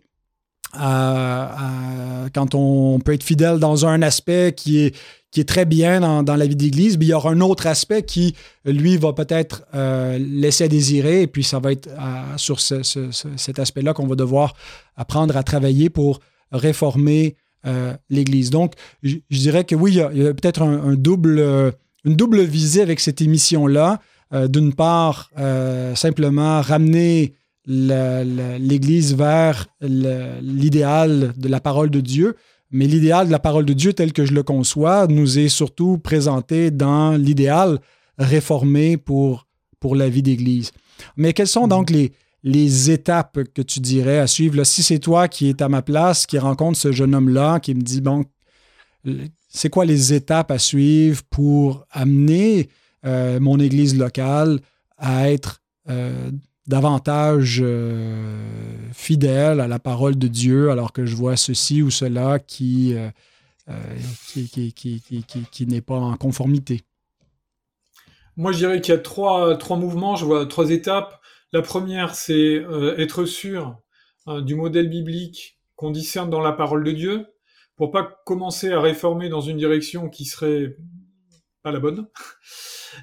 Quand 0.73 2.55
on 2.55 2.99
peut 2.99 3.13
être 3.13 3.23
fidèle 3.23 3.59
dans 3.59 3.85
un 3.85 4.01
aspect 4.01 4.53
qui 4.55 4.79
est 4.79 4.95
qui 5.33 5.39
est 5.39 5.45
très 5.45 5.65
bien 5.65 6.21
dans, 6.21 6.35
la 6.35 6.45
vie 6.45 6.55
d'église, 6.55 6.99
mais 6.99 7.05
il 7.05 7.09
y 7.09 7.13
aura 7.13 7.31
un 7.31 7.41
autre 7.41 7.65
aspect 7.65 8.03
qui, 8.03 8.35
lui, 8.65 8.97
va 8.97 9.13
peut-être 9.13 9.63
euh, 9.73 10.19
laisser 10.19 10.65
à 10.65 10.67
désirer, 10.67 11.23
et 11.23 11.27
puis 11.27 11.43
ça 11.43 11.57
va 11.57 11.71
être 11.71 11.87
euh, 11.87 12.37
sur 12.37 12.59
cet 12.61 13.57
aspect-là 13.57 13.95
qu'on 13.95 14.05
va 14.05 14.15
devoir 14.15 14.53
apprendre 14.95 15.35
à 15.35 15.41
travailler 15.41 15.89
pour 15.89 16.19
réformer 16.51 17.35
l'Église. 18.09 18.51
Donc, 18.51 18.73
je, 19.01 19.17
dirais 19.31 19.63
que 19.63 19.73
oui, 19.73 19.93
il 19.93 20.21
y 20.21 20.27
a, 20.27 20.33
peut-être 20.33 20.61
un, 20.61 20.93
double, 20.93 21.39
une 22.05 22.15
double 22.15 22.41
visée 22.41 22.81
avec 22.81 22.99
cette 22.99 23.21
émission-là. 23.21 24.01
D'une 24.49 24.73
part, 24.73 25.31
simplement 25.95 26.61
ramener 26.61 27.33
l'Église 27.65 29.15
vers 29.15 29.67
l'idéal 29.81 31.33
de 31.37 31.47
la 31.47 31.59
parole 31.59 31.89
de 31.89 32.01
Dieu, 32.01 32.35
mais 32.71 32.87
l'idéal 32.87 33.27
de 33.27 33.31
la 33.31 33.39
parole 33.39 33.65
de 33.65 33.73
Dieu 33.73 33.93
tel 33.93 34.13
que 34.13 34.25
je 34.25 34.33
le 34.33 34.43
conçois 34.43 35.07
nous 35.07 35.37
est 35.39 35.49
surtout 35.49 35.97
présenté 35.97 36.71
dans 36.71 37.15
l'idéal 37.15 37.79
réformé 38.17 38.97
pour, 38.97 39.47
pour 39.79 39.95
la 39.95 40.09
vie 40.09 40.23
d'Église. 40.23 40.71
Mais 41.15 41.33
quelles 41.33 41.47
sont 41.47 41.67
donc 41.67 41.89
les, 41.89 42.11
les 42.43 42.91
étapes 42.91 43.39
que 43.53 43.61
tu 43.61 43.79
dirais 43.79 44.19
à 44.19 44.27
suivre? 44.27 44.63
si 44.63 44.83
c'est 44.83 44.99
toi 44.99 45.27
qui 45.27 45.49
es 45.49 45.61
à 45.61 45.69
ma 45.69 45.81
place, 45.81 46.25
qui 46.25 46.37
rencontre 46.37 46.77
ce 46.77 46.91
jeune 46.91 47.15
homme-là, 47.15 47.59
qui 47.59 47.75
me 47.75 47.81
dit, 47.81 48.01
bon, 48.01 48.25
c'est 49.49 49.69
quoi 49.69 49.85
les 49.85 50.13
étapes 50.13 50.51
à 50.51 50.59
suivre 50.59 51.21
pour 51.29 51.85
amener 51.91 52.69
euh, 53.05 53.39
mon 53.39 53.59
Église 53.59 53.97
locale 53.97 54.59
à 54.97 55.29
être 55.29 55.61
euh, 55.89 56.31
davantage 56.67 57.59
euh, 57.61 58.89
fidèle 58.93 59.59
à 59.59 59.67
la 59.67 59.79
parole 59.79 60.17
de 60.17 60.27
Dieu 60.27 60.69
alors 60.71 60.93
que 60.93 61.05
je 61.05 61.15
vois 61.15 61.35
ceci 61.35 61.81
ou 61.81 61.89
cela 61.89 62.39
qui, 62.39 62.93
euh, 62.95 63.09
euh, 63.69 63.95
qui, 64.27 64.73
qui, 64.73 65.67
n'est 65.67 65.81
pas 65.81 65.95
en 65.95 66.15
conformité. 66.15 66.81
Moi, 68.37 68.51
je 68.51 68.59
dirais 68.59 68.81
qu'il 68.81 68.93
y 68.93 68.97
a 68.97 69.01
trois, 69.01 69.57
trois 69.57 69.77
mouvements, 69.77 70.15
je 70.15 70.25
vois 70.25 70.45
trois 70.45 70.71
étapes. 70.71 71.19
La 71.51 71.61
première, 71.61 72.15
c'est 72.15 72.63
être 72.97 73.25
sûr 73.25 73.77
du 74.41 74.55
modèle 74.55 74.89
biblique 74.89 75.59
qu'on 75.75 75.91
discerne 75.91 76.29
dans 76.29 76.41
la 76.41 76.53
parole 76.53 76.83
de 76.83 76.91
Dieu 76.91 77.27
pour 77.75 77.91
pas 77.91 78.21
commencer 78.25 78.71
à 78.71 78.79
réformer 78.79 79.29
dans 79.29 79.41
une 79.41 79.57
direction 79.57 80.09
qui 80.09 80.25
serait 80.25 80.77
pas 81.63 81.71
la 81.71 81.79
bonne. 81.79 82.05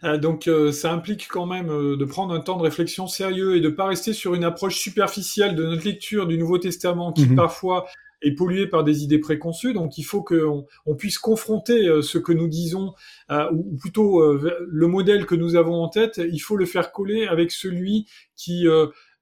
Euh, 0.05 0.19
donc 0.19 0.47
euh, 0.47 0.71
ça 0.71 0.93
implique 0.93 1.27
quand 1.29 1.47
même 1.47 1.71
euh, 1.71 1.97
de 1.97 2.05
prendre 2.05 2.33
un 2.35 2.41
temps 2.41 2.59
de 2.59 2.63
réflexion 2.63 3.09
sérieux 3.09 3.57
et 3.57 3.61
de 3.61 3.71
pas 3.71 3.87
rester 3.87 4.13
sur 4.13 4.35
une 4.35 4.45
approche 4.45 4.77
superficielle 4.77 5.57
de 5.57 5.65
notre 5.65 5.85
lecture 5.85 6.27
du 6.27 6.39
Nouveau 6.39 6.59
Testament 6.59 7.13
qui 7.13 7.27
mhm. 7.27 7.37
parfois 7.37 7.87
est 8.23 8.33
pollué 8.33 8.67
par 8.67 8.85
des 8.85 9.03
idées 9.03 9.19
préconçues. 9.19 9.73
Donc 9.73 9.97
il 9.97 10.03
faut 10.03 10.23
qu'on 10.23 10.67
on 10.85 10.95
puisse 10.95 11.19
confronter 11.19 11.89
ce 12.03 12.19
que 12.19 12.33
nous 12.33 12.49
disons, 12.49 12.93
ou 13.31 13.79
plutôt 13.79 14.23
le 14.35 14.87
modèle 14.87 15.25
que 15.25 15.35
nous 15.35 15.57
avons 15.57 15.83
en 15.83 15.89
tête, 15.89 16.21
il 16.31 16.39
faut 16.41 16.57
le 16.57 16.67
faire 16.67 16.93
coller 16.93 17.27
avec 17.27 17.51
celui 17.51 18.07
qui 18.37 18.67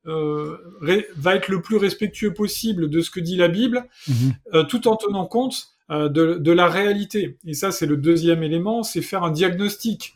va 0.04 1.36
être 1.36 1.46
le 1.46 1.62
plus 1.62 1.76
respectueux 1.76 2.34
possible 2.34 2.90
de 2.90 3.00
ce 3.00 3.12
que 3.12 3.20
dit 3.20 3.36
la 3.36 3.46
Bible, 3.46 3.86
mhm. 4.08 4.66
tout 4.66 4.88
en 4.88 4.96
tenant 4.96 5.26
compte 5.26 5.77
de, 5.90 6.34
de, 6.34 6.52
la 6.52 6.68
réalité. 6.68 7.38
Et 7.46 7.54
ça, 7.54 7.70
c'est 7.70 7.86
le 7.86 7.96
deuxième 7.96 8.42
élément, 8.42 8.82
c'est 8.82 9.00
faire 9.00 9.24
un 9.24 9.30
diagnostic. 9.30 10.14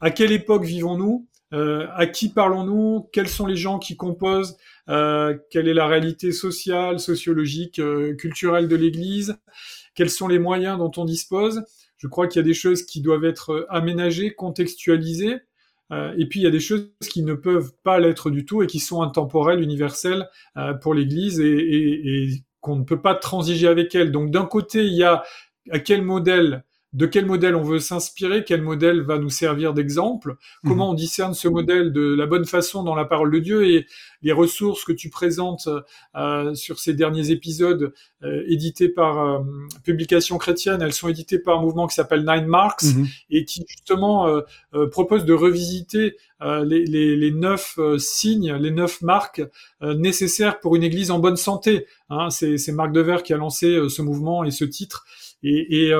À 0.00 0.10
quelle 0.10 0.32
époque 0.32 0.64
vivons-nous? 0.64 1.26
Euh, 1.52 1.86
À 1.94 2.06
qui 2.06 2.28
parlons-nous? 2.28 3.08
Quels 3.12 3.28
sont 3.28 3.46
les 3.46 3.56
gens 3.56 3.78
qui 3.78 3.96
composent? 3.96 4.56
Euh, 4.88 5.36
Quelle 5.50 5.68
est 5.68 5.74
la 5.74 5.86
réalité 5.86 6.32
sociale, 6.32 7.00
sociologique, 7.00 7.78
euh, 7.78 8.14
culturelle 8.14 8.68
de 8.68 8.76
l'Église? 8.76 9.36
Quels 9.94 10.10
sont 10.10 10.28
les 10.28 10.38
moyens 10.38 10.78
dont 10.78 10.92
on 10.96 11.04
dispose? 11.04 11.62
Je 11.96 12.06
crois 12.06 12.28
qu'il 12.28 12.40
y 12.40 12.44
a 12.44 12.46
des 12.46 12.54
choses 12.54 12.84
qui 12.84 13.00
doivent 13.00 13.24
être 13.24 13.66
aménagées, 13.70 14.34
contextualisées. 14.34 15.38
et 15.90 16.26
puis 16.28 16.40
il 16.40 16.42
y 16.42 16.46
a 16.46 16.50
des 16.50 16.60
choses 16.60 16.90
qui 17.10 17.22
ne 17.22 17.34
peuvent 17.34 17.72
pas 17.82 17.98
l'être 17.98 18.30
du 18.30 18.44
tout 18.44 18.62
et 18.62 18.66
qui 18.66 18.78
sont 18.78 19.02
intemporelles, 19.02 19.60
universelles 19.60 20.28
pour 20.82 20.94
l'Église 20.94 21.40
et, 21.40 21.46
et, 21.46 22.24
et 22.24 22.44
qu'on 22.60 22.76
ne 22.76 22.84
peut 22.84 23.00
pas 23.00 23.14
transiger 23.14 23.68
avec 23.68 23.94
elles. 23.94 24.12
Donc 24.12 24.30
d'un 24.30 24.46
côté, 24.46 24.84
il 24.84 24.94
y 24.94 25.04
a 25.04 25.22
à 25.70 25.78
quel 25.78 26.02
modèle 26.02 26.64
de 26.94 27.04
quel 27.04 27.26
modèle 27.26 27.54
on 27.54 27.62
veut 27.62 27.80
s'inspirer, 27.80 28.44
quel 28.44 28.62
modèle 28.62 29.02
va 29.02 29.18
nous 29.18 29.28
servir 29.28 29.74
d'exemple, 29.74 30.36
comment 30.64 30.86
mhm. 30.86 30.92
on 30.92 30.94
discerne 30.94 31.34
ce 31.34 31.46
modèle 31.46 31.92
de 31.92 32.14
la 32.14 32.26
bonne 32.26 32.46
façon 32.46 32.82
dans 32.82 32.94
la 32.94 33.04
parole 33.04 33.30
de 33.30 33.38
Dieu 33.38 33.66
et 33.66 33.86
les 34.22 34.32
ressources 34.32 34.84
que 34.84 34.92
tu 34.92 35.10
présentes 35.10 35.68
euh, 36.16 36.54
sur 36.54 36.78
ces 36.78 36.94
derniers 36.94 37.30
épisodes 37.30 37.92
euh, 38.22 38.42
édités 38.48 38.88
par 38.88 39.18
euh, 39.18 39.38
Publication 39.84 40.38
chrétienne, 40.38 40.80
elles 40.80 40.94
sont 40.94 41.08
éditées 41.08 41.38
par 41.38 41.58
un 41.58 41.62
mouvement 41.62 41.86
qui 41.86 41.94
s'appelle 41.94 42.24
Nine 42.26 42.46
Marks 42.46 42.84
mhm. 42.84 43.06
et 43.30 43.44
qui 43.44 43.64
justement 43.68 44.40
propose 44.90 45.24
de 45.24 45.32
revisiter 45.32 46.16
les, 46.40 46.84
les, 46.84 47.30
neuf 47.32 47.78
signes, 47.98 48.54
les 48.54 48.70
neuf 48.70 49.02
marques 49.02 49.42
nécessaires 49.80 50.60
pour 50.60 50.76
une 50.76 50.82
église 50.82 51.10
en 51.10 51.18
bonne 51.18 51.36
santé. 51.36 51.86
Hein, 52.10 52.30
c'est 52.30 52.72
Marc 52.72 52.92
Dever 52.92 53.18
qui 53.24 53.32
a 53.32 53.36
lancé 53.36 53.78
ce 53.88 54.02
mouvement 54.02 54.44
et 54.44 54.50
ce 54.50 54.64
titre. 54.64 55.06
Et, 55.42 55.86
et 55.86 55.94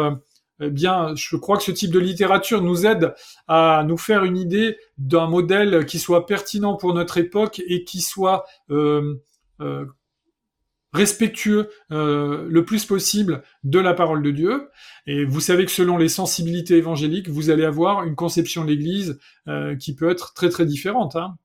eh 0.60 0.70
bien, 0.70 1.14
je 1.14 1.36
crois 1.36 1.56
que 1.56 1.62
ce 1.62 1.70
type 1.70 1.90
de 1.90 1.98
littérature 1.98 2.62
nous 2.62 2.84
aide 2.84 3.14
à 3.46 3.84
nous 3.86 3.96
faire 3.96 4.24
une 4.24 4.36
idée 4.36 4.76
d'un 4.96 5.28
modèle 5.28 5.86
qui 5.86 5.98
soit 5.98 6.26
pertinent 6.26 6.76
pour 6.76 6.94
notre 6.94 7.18
époque 7.18 7.62
et 7.66 7.84
qui 7.84 8.00
soit 8.00 8.44
euh, 8.70 9.14
euh, 9.60 9.86
respectueux 10.92 11.70
euh, 11.92 12.48
le 12.50 12.64
plus 12.64 12.86
possible 12.86 13.42
de 13.62 13.78
la 13.78 13.94
parole 13.94 14.22
de 14.22 14.32
Dieu. 14.32 14.68
Et 15.06 15.24
vous 15.24 15.40
savez 15.40 15.64
que 15.64 15.70
selon 15.70 15.96
les 15.96 16.08
sensibilités 16.08 16.76
évangéliques, 16.76 17.28
vous 17.28 17.50
allez 17.50 17.64
avoir 17.64 18.04
une 18.04 18.16
conception 18.16 18.64
de 18.64 18.70
l'Église 18.70 19.18
qui 19.78 19.94
peut 19.94 20.10
être 20.10 20.34
très 20.34 20.50
très 20.50 20.66
différente. 20.66 21.16
Hein. 21.16 21.36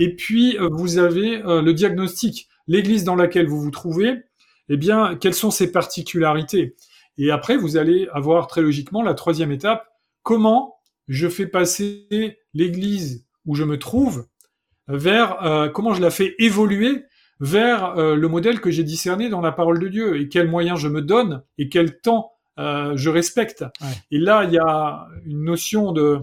Et 0.00 0.14
puis, 0.14 0.58
vous 0.72 0.98
avez 0.98 1.38
le 1.38 1.72
diagnostic. 1.72 2.48
L'Église 2.68 3.04
dans 3.04 3.14
laquelle 3.14 3.46
vous 3.46 3.60
vous 3.60 3.70
trouvez, 3.70 4.24
eh 4.68 4.76
bien, 4.76 5.14
quelles 5.14 5.34
sont 5.34 5.50
ses 5.50 5.70
particularités? 5.70 6.74
Et 7.18 7.30
après, 7.30 7.56
vous 7.56 7.76
allez 7.76 8.08
avoir 8.12 8.46
très 8.46 8.62
logiquement 8.62 9.02
la 9.02 9.14
troisième 9.14 9.52
étape, 9.52 9.86
comment 10.22 10.76
je 11.08 11.28
fais 11.28 11.46
passer 11.46 12.38
l'Église 12.52 13.26
où 13.46 13.54
je 13.54 13.64
me 13.64 13.78
trouve 13.78 14.26
vers, 14.88 15.42
euh, 15.44 15.68
comment 15.68 15.94
je 15.94 16.02
la 16.02 16.10
fais 16.10 16.34
évoluer 16.38 17.04
vers 17.40 17.96
euh, 17.98 18.16
le 18.16 18.28
modèle 18.28 18.60
que 18.60 18.70
j'ai 18.70 18.84
discerné 18.84 19.28
dans 19.28 19.40
la 19.40 19.52
parole 19.52 19.78
de 19.78 19.88
Dieu? 19.88 20.20
Et 20.20 20.28
quels 20.28 20.48
moyens 20.48 20.78
je 20.78 20.88
me 20.88 21.02
donne 21.02 21.42
et 21.58 21.68
quel 21.68 22.00
temps 22.00 22.32
euh, 22.58 22.96
je 22.96 23.08
respecte? 23.10 23.64
Et 24.10 24.18
là, 24.18 24.44
il 24.44 24.52
y 24.52 24.58
a 24.58 25.08
une 25.24 25.44
notion 25.44 25.92
de 25.92 26.20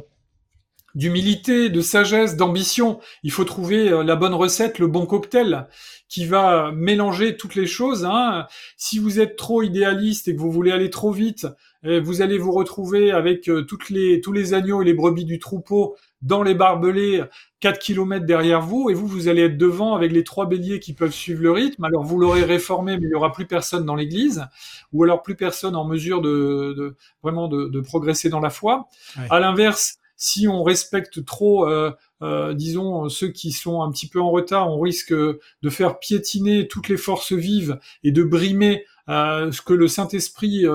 d'humilité, 0.96 1.70
de 1.70 1.82
sagesse, 1.82 2.36
d'ambition. 2.36 3.00
Il 3.24 3.32
faut 3.32 3.46
trouver 3.46 3.90
la 4.04 4.16
bonne 4.16 4.34
recette, 4.34 4.80
le 4.80 4.88
bon 4.88 5.06
cocktail 5.06 5.68
qui 6.14 6.26
va 6.26 6.72
mélanger 6.72 7.38
toutes 7.38 7.56
les 7.56 7.66
choses. 7.66 8.06
Hein. 8.06 8.46
Si 8.78 9.00
vous 9.00 9.20
êtes 9.20 9.36
trop 9.36 9.64
idéaliste 9.64 10.28
et 10.28 10.36
que 10.36 10.40
vous 10.40 10.52
voulez 10.52 10.72
aller 10.72 10.92
trop 10.92 11.12
vite, 11.12 11.48
eh, 11.84 12.00
vous 12.00 12.22
allez 12.22 12.38
vous 12.38 12.52
retrouver 12.52 13.12
avec 13.12 13.50
euh, 13.50 13.64
toutes 13.64 13.90
les, 13.90 14.22
tous 14.22 14.32
les 14.32 14.54
agneaux 14.54 14.84
et 14.84 14.86
les 14.86 14.94
brebis 14.94 15.26
du 15.26 15.40
troupeau 15.40 15.96
dans 16.22 16.44
les 16.44 16.54
barbelés 16.54 17.24
4 17.62 17.80
km 17.80 18.26
derrière 18.26 18.62
vous, 18.62 18.90
et 18.90 18.94
vous, 18.94 19.08
vous 19.08 19.28
allez 19.28 19.42
être 19.42 19.58
devant 19.58 19.96
avec 19.96 20.12
les 20.12 20.24
trois 20.24 20.46
béliers 20.46 20.80
qui 20.80 20.94
peuvent 20.94 21.12
suivre 21.12 21.42
le 21.42 21.52
rythme. 21.52 21.84
Alors 21.84 22.04
vous 22.04 22.20
l'aurez 22.20 22.44
réformé, 22.44 22.98
mais 22.98 23.06
il 23.06 23.10
n'y 23.10 23.16
aura 23.16 23.32
plus 23.32 23.48
personne 23.48 23.84
dans 23.84 23.96
l'église, 23.96 24.46
ou 24.92 25.04
alors 25.04 25.24
plus 25.24 25.36
personne 25.36 25.76
en 25.76 25.86
mesure 25.86 26.22
de, 26.22 26.76
de 26.78 26.96
vraiment 27.24 27.48
de, 27.48 27.70
de, 27.70 27.80
progresser 27.82 28.30
dans 28.30 28.40
la 28.40 28.50
foi. 28.52 28.88
À 29.30 29.40
l'inverse, 29.40 29.98
si 30.24 30.48
on 30.48 30.64
respecte 30.64 31.26
trop, 31.26 31.68
euh, 31.68 31.92
euh, 32.22 32.54
disons, 32.54 33.10
ceux 33.10 33.28
qui 33.28 33.52
sont 33.52 33.82
un 33.82 33.92
petit 33.92 34.08
peu 34.08 34.22
en 34.22 34.32
retard, 34.32 34.72
on 34.72 34.80
risque 34.80 35.12
de 35.14 35.70
faire 35.70 36.00
piétiner 36.00 36.70
toutes 36.70 36.88
les 36.88 36.96
forces 36.96 37.34
vives 37.34 37.78
et 38.06 38.14
de 38.14 38.24
brimer 38.24 38.86
euh, 39.10 39.52
ce 39.52 39.62
que 39.62 39.74
le 39.74 39.90
Saint-Esprit 39.90 40.66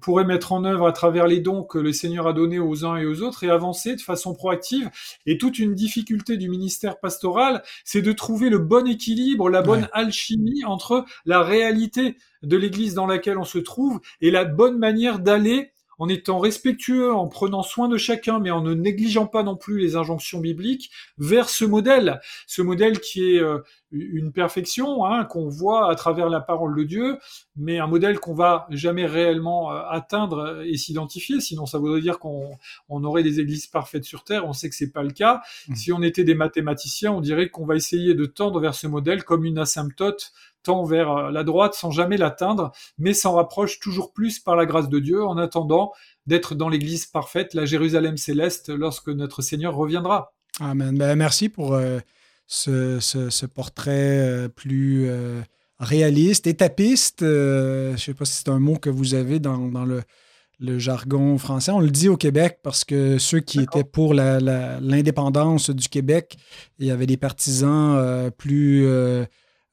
pourrait 0.00 0.24
mettre 0.24 0.52
en 0.52 0.64
œuvre 0.64 0.86
à 0.86 0.92
travers 0.92 1.26
les 1.26 1.40
dons 1.40 1.64
que 1.64 1.78
le 1.78 1.92
Seigneur 1.92 2.28
a 2.28 2.32
donnés 2.32 2.60
aux 2.60 2.84
uns 2.84 2.96
et 2.96 3.06
aux 3.06 3.22
autres 3.22 3.42
et 3.42 3.50
avancer 3.50 3.96
de 3.96 4.00
façon 4.00 4.34
proactive. 4.34 4.88
Et 5.26 5.36
toute 5.36 5.58
une 5.58 5.74
difficulté 5.74 6.36
du 6.36 6.48
ministère 6.48 7.00
pastoral, 7.00 7.64
c'est 7.84 8.02
de 8.02 8.12
trouver 8.12 8.50
le 8.50 8.58
bon 8.58 8.86
équilibre, 8.86 9.50
la 9.50 9.62
bonne 9.62 9.88
alchimie 9.92 10.64
entre 10.64 11.04
la 11.26 11.42
réalité 11.42 12.16
de 12.44 12.56
l'Église 12.56 12.94
dans 12.94 13.06
laquelle 13.06 13.36
on 13.36 13.44
se 13.44 13.58
trouve 13.58 14.00
et 14.20 14.30
la 14.30 14.44
bonne 14.44 14.78
manière 14.78 15.18
d'aller 15.18 15.72
en 15.98 16.08
étant 16.08 16.38
respectueux, 16.38 17.12
en 17.12 17.28
prenant 17.28 17.62
soin 17.62 17.88
de 17.88 17.96
chacun, 17.96 18.38
mais 18.38 18.50
en 18.50 18.62
ne 18.62 18.74
négligeant 18.74 19.26
pas 19.26 19.42
non 19.42 19.56
plus 19.56 19.78
les 19.78 19.96
injonctions 19.96 20.40
bibliques, 20.40 20.90
vers 21.18 21.48
ce 21.48 21.64
modèle, 21.64 22.20
ce 22.46 22.62
modèle 22.62 23.00
qui 23.00 23.34
est 23.34 23.40
euh, 23.40 23.58
une 23.90 24.32
perfection 24.32 25.04
hein, 25.04 25.24
qu'on 25.24 25.48
voit 25.48 25.90
à 25.90 25.94
travers 25.94 26.28
la 26.28 26.40
parole 26.40 26.76
de 26.76 26.84
Dieu, 26.84 27.18
mais 27.56 27.78
un 27.78 27.86
modèle 27.86 28.20
qu'on 28.20 28.34
va 28.34 28.66
jamais 28.70 29.06
réellement 29.06 29.72
euh, 29.72 29.80
atteindre 29.88 30.62
et 30.64 30.76
s'identifier. 30.76 31.40
Sinon, 31.40 31.66
ça 31.66 31.78
voudrait 31.78 32.00
dire 32.00 32.18
qu'on 32.18 32.58
aurait 32.88 33.22
des 33.22 33.40
églises 33.40 33.66
parfaites 33.66 34.04
sur 34.04 34.24
terre. 34.24 34.46
On 34.46 34.52
sait 34.52 34.68
que 34.68 34.76
c'est 34.76 34.92
pas 34.92 35.02
le 35.02 35.10
cas. 35.10 35.42
Mmh. 35.68 35.74
Si 35.74 35.92
on 35.92 36.02
était 36.02 36.24
des 36.24 36.34
mathématiciens, 36.34 37.12
on 37.12 37.20
dirait 37.20 37.48
qu'on 37.48 37.66
va 37.66 37.76
essayer 37.76 38.14
de 38.14 38.26
tendre 38.26 38.60
vers 38.60 38.74
ce 38.74 38.86
modèle 38.86 39.24
comme 39.24 39.44
une 39.44 39.58
asymptote 39.58 40.32
tend 40.62 40.84
vers 40.84 41.10
euh, 41.10 41.30
la 41.30 41.44
droite 41.44 41.74
sans 41.74 41.90
jamais 41.90 42.16
l'atteindre, 42.16 42.72
mais 42.98 43.14
s'en 43.14 43.34
rapproche 43.34 43.78
toujours 43.80 44.12
plus 44.12 44.38
par 44.38 44.56
la 44.56 44.66
grâce 44.66 44.88
de 44.88 44.98
Dieu 44.98 45.24
en 45.24 45.36
attendant 45.36 45.92
d'être 46.26 46.54
dans 46.54 46.68
l'Église 46.68 47.06
parfaite, 47.06 47.54
la 47.54 47.64
Jérusalem 47.64 48.16
céleste, 48.16 48.68
lorsque 48.68 49.08
notre 49.08 49.42
Seigneur 49.42 49.74
reviendra. 49.74 50.32
Amen. 50.60 50.96
Ben, 50.96 51.16
merci 51.16 51.48
pour 51.48 51.74
euh, 51.74 52.00
ce, 52.46 53.46
portrait 53.46 54.18
euh, 54.20 54.48
plus 54.48 55.10
réaliste, 55.78 56.46
étapiste. 56.46 57.20
je 57.20 57.92
ne 57.92 57.96
sais 57.96 58.14
pas 58.14 58.24
si 58.24 58.34
c'est 58.34 58.48
un 58.48 58.58
mot 58.58 58.76
que 58.76 58.90
vous 58.90 59.14
avez 59.14 59.38
dans, 59.38 59.84
le, 59.84 60.02
jargon 60.78 61.38
français. 61.38 61.70
On 61.70 61.80
le 61.80 61.90
dit 61.90 62.08
au 62.08 62.16
Québec 62.16 62.58
parce 62.62 62.84
que 62.84 63.18
ceux 63.18 63.40
qui 63.40 63.60
étaient 63.60 63.84
pour 63.84 64.12
l'indépendance 64.12 65.70
du 65.70 65.88
Québec, 65.88 66.36
il 66.78 66.86
y 66.86 66.90
avait 66.90 67.06
des 67.06 67.16
partisans 67.16 68.30
plus 68.36 68.86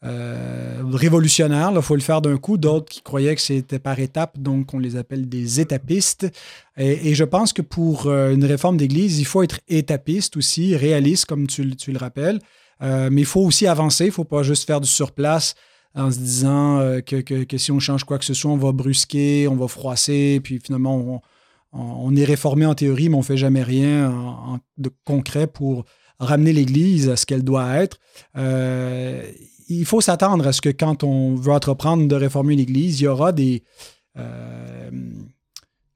euh, 0.06 0.82
révolutionnaire, 0.94 1.72
il 1.74 1.82
faut 1.82 1.96
le 1.96 2.02
faire 2.02 2.22
d'un 2.22 2.38
coup. 2.38 2.58
D'autres 2.58 2.90
qui 2.90 3.02
croyaient 3.02 3.36
que 3.36 3.42
c'était 3.42 3.80
par 3.80 4.00
étapes, 4.00 4.38
donc 4.38 4.74
on 4.74 4.80
les 4.80 4.98
appelle 4.98 5.28
des 5.28 5.60
étapistes. 5.60 6.28
Et, 6.78 7.16
je 7.16 7.24
pense 7.24 7.54
que 7.54 7.62
pour 7.62 8.08
euh, 8.08 8.34
une 8.34 8.46
réforme 8.46 8.78
d'Église, 8.78 9.20
il 9.20 9.26
faut 9.26 9.42
être 9.42 9.60
étapiste 9.68 10.38
aussi, 10.38 10.76
réaliste, 10.76 11.26
comme 11.26 11.48
tu, 11.48 11.64
le 11.64 11.98
rappelles. 11.98 12.40
Euh, 12.82 13.10
mais 13.12 13.22
il 13.22 13.28
faut 13.28 13.42
aussi 13.42 13.68
avancer, 13.68 14.06
il 14.06 14.08
ne 14.08 14.14
faut 14.14 14.26
pas 14.26 14.44
juste 14.44 14.68
faire 14.68 14.82
du 14.82 14.90
surplace 14.90 15.56
en 15.96 16.12
se 16.12 16.20
disant 16.20 17.00
que, 17.06 17.58
si 17.58 17.72
on 17.72 17.80
change 17.80 18.04
quoi 18.04 18.20
que 18.20 18.26
ce 18.26 18.34
soit, 18.34 18.52
on 18.52 18.58
va 18.58 18.74
brusquer, 18.74 19.48
on 19.48 19.56
va 19.56 19.70
froisser, 19.70 20.42
puis 20.44 20.60
finalement, 20.62 21.24
on, 21.72 22.16
est 22.18 22.26
réformé 22.26 22.66
en 22.66 22.76
théorie, 22.76 23.08
mais 23.08 23.16
on 23.16 23.20
ne 23.20 23.24
fait 23.24 23.38
jamais 23.38 23.64
rien 23.64 24.60
de 24.78 24.92
concret 25.06 25.48
pour 25.48 25.86
ramener 26.20 26.52
l'Église 26.52 27.08
à 27.08 27.16
ce 27.16 27.26
qu'elle 27.26 27.44
doit 27.46 27.76
être 27.76 27.98
il 29.68 29.86
faut 29.86 30.02
s'attendre 30.02 30.48
à 30.48 30.54
ce 30.54 30.62
que 30.62 30.70
quand 30.70 31.04
on 31.04 31.36
veut 31.36 31.52
entreprendre 31.52 32.08
de 32.08 32.16
réformer 32.16 32.54
une 32.54 32.60
église, 32.60 33.00
il 33.02 33.06
y 33.06 33.08
aura 33.08 33.32
des. 33.32 33.64
Euh, 34.18 34.90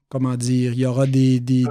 comment 0.08 0.36
dire 0.36 0.72
Il 0.72 0.78
y 0.78 0.86
aura 0.86 1.06
des. 1.06 1.40
des, 1.40 1.64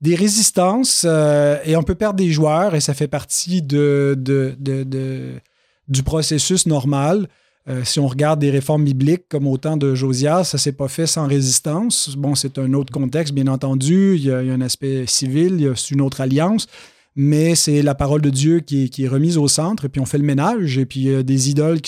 des, 0.00 0.14
résistances 0.14 1.04
euh, 1.06 1.58
et 1.64 1.76
on 1.76 1.82
peut 1.82 1.94
perdre 1.94 2.16
des 2.16 2.30
joueurs 2.30 2.74
et 2.74 2.80
ça 2.80 2.94
fait 2.94 3.08
partie 3.08 3.62
de, 3.62 4.14
de, 4.18 4.56
de, 4.58 5.34
du 5.88 6.02
processus 6.02 6.66
normal. 6.66 7.28
Euh, 7.68 7.84
si 7.84 8.00
on 8.00 8.08
regarde 8.08 8.40
des 8.40 8.50
réformes 8.50 8.84
bibliques 8.84 9.28
comme 9.28 9.46
au 9.46 9.58
temps 9.58 9.76
de 9.76 9.94
Josias, 9.94 10.44
ça 10.44 10.56
ne 10.56 10.60
s'est 10.60 10.72
pas 10.72 10.88
fait 10.88 11.06
sans 11.06 11.26
résistance. 11.26 12.16
Bon, 12.16 12.34
c'est 12.34 12.58
un 12.58 12.72
autre 12.72 12.92
contexte, 12.92 13.34
bien 13.34 13.46
entendu. 13.48 14.16
Il 14.16 14.24
y, 14.24 14.32
a, 14.32 14.42
il 14.42 14.48
y 14.48 14.50
a 14.50 14.54
un 14.54 14.62
aspect 14.62 15.04
civil, 15.06 15.56
il 15.58 15.60
y 15.60 15.68
a 15.68 15.74
une 15.90 16.00
autre 16.00 16.22
alliance 16.22 16.66
mais 17.16 17.54
c'est 17.54 17.82
la 17.82 17.94
parole 17.94 18.20
de 18.20 18.30
Dieu 18.30 18.60
qui 18.60 18.90
est, 18.98 19.08
remise 19.08 19.36
au 19.36 19.48
centre, 19.48 19.84
et 19.84 19.88
puis 19.88 20.00
on 20.00 20.06
fait 20.06 20.18
le 20.18 20.24
ménage, 20.24 20.78
et 20.78 20.86
puis 20.86 21.00
il 21.00 21.10
y 21.10 21.14
a 21.14 21.22
des 21.22 21.50
idoles 21.50 21.80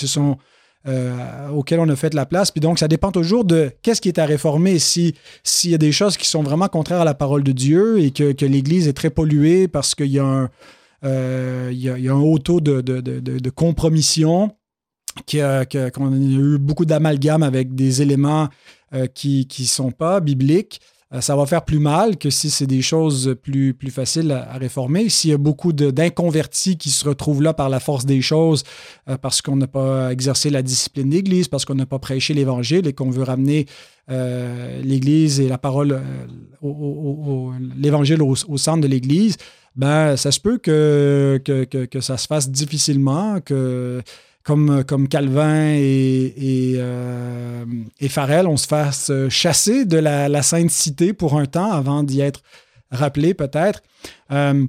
euh, 0.89 1.49
auxquelles 1.51 1.79
on 1.79 1.89
a 1.89 1.95
fait 1.95 2.13
la 2.13 2.27
place. 2.27 2.51
Puis 2.51 2.61
donc, 2.61 2.79
ça 2.81 2.89
dépend 2.89 3.13
toujours 3.13 3.45
de 3.45 3.71
qu'est-ce 3.83 4.01
qui 4.01 4.09
est 4.09 4.19
à 4.19 4.27
réformer. 4.27 4.79
S'il 4.81 5.15
y 5.65 5.75
a 5.75 5.79
des 5.79 5.93
choses 5.93 6.17
qui 6.17 6.27
sont 6.29 6.43
vraiment 6.43 6.67
contraires 6.69 7.03
à 7.03 7.05
la 7.05 7.15
parole 7.15 7.45
de 7.45 7.53
Dieu 7.53 8.01
et 8.01 8.11
que, 8.11 8.45
l'Église 8.45 8.89
est 8.89 8.93
très 8.93 9.11
polluée 9.11 9.69
parce 9.69 9.95
qu'il 9.95 10.09
y, 10.09 10.19
a 10.19 10.25
un, 10.25 10.51
euh, 11.05 12.11
haut 12.11 12.39
taux 12.39 12.61
de, 12.61 13.51
compromission, 13.51 14.51
qu'on 15.31 15.41
a, 15.41 16.17
eu 16.17 16.59
beaucoup 16.59 16.85
d'amalgame 16.85 17.45
avec 17.45 17.77
des 17.77 18.03
éléments 18.03 18.49
euh, 18.93 19.07
qui 19.07 19.47
ne 19.61 19.65
sont 19.65 19.93
pas 19.93 20.19
bibliques, 20.19 20.81
ça 21.21 21.37
va 21.37 21.45
faire 21.45 21.65
plus 21.65 21.79
mal 21.79 22.17
que 22.17 22.31
si 22.31 22.49
c'est 22.49 22.67
des 22.67 22.81
choses 22.81 23.37
plus, 23.43 23.75
plus 23.75 23.91
faciles 23.91 24.33
à, 24.33 24.57
réformer. 24.57 25.09
S'il 25.09 25.31
y 25.31 25.35
a 25.35 25.39
beaucoup 25.39 25.73
d'inconvertis 25.73 26.79
qui 26.79 26.91
se 26.91 27.07
retrouvent 27.07 27.43
là 27.43 27.53
par 27.53 27.69
la 27.69 27.81
force 27.81 28.07
des 28.07 28.23
choses, 28.23 28.65
euh, 29.09 29.19
parce 29.19 29.43
qu'on 29.43 29.57
n'a 29.57 29.67
pas 29.67 30.11
exercé 30.11 30.49
la 30.49 30.63
discipline 30.63 31.11
d'Église, 31.11 31.49
parce 31.49 31.65
qu'on 31.65 31.75
n'a 31.75 31.87
pas 31.87 31.99
prêché 31.99 32.33
l'Évangile 32.33 32.87
et 32.87 32.93
qu'on 32.95 33.11
veut 33.11 33.25
ramener 33.25 33.67
euh, 34.11 34.81
l'Église 34.83 35.41
et 35.41 35.49
la 35.49 35.59
parole, 35.59 36.01
l'Évangile 37.77 38.23
au, 38.23 38.35
centre 38.35 38.81
de 38.81 38.89
l'Église, 38.89 39.37
ben, 39.77 40.17
ça 40.17 40.33
se 40.33 40.41
peut 40.41 40.59
que, 40.59 41.41
que, 41.45 41.65
que, 41.65 42.01
ça 42.01 42.17
se 42.17 42.27
fasse 42.27 42.51
difficilement, 42.51 43.41
que 43.41 44.03
comme, 44.45 44.85
comme 44.85 45.09
Calvin 45.09 45.75
et, 45.75 46.35
et, 46.37 46.75
euh, 46.77 47.65
Farel, 48.09 48.47
on 48.47 48.57
se 48.57 48.67
fasse 48.67 49.13
chasser 49.29 49.85
de 49.85 49.99
la, 49.99 50.43
Sainte 50.43 50.71
Cité 50.71 51.13
pour 51.13 51.39
un 51.39 51.47
temps 51.47 51.71
avant 51.71 52.03
d'y 52.03 52.21
être 52.21 52.43
rappelé 52.91 53.35
peut-être. 53.35 53.83
Euh, 54.33 54.67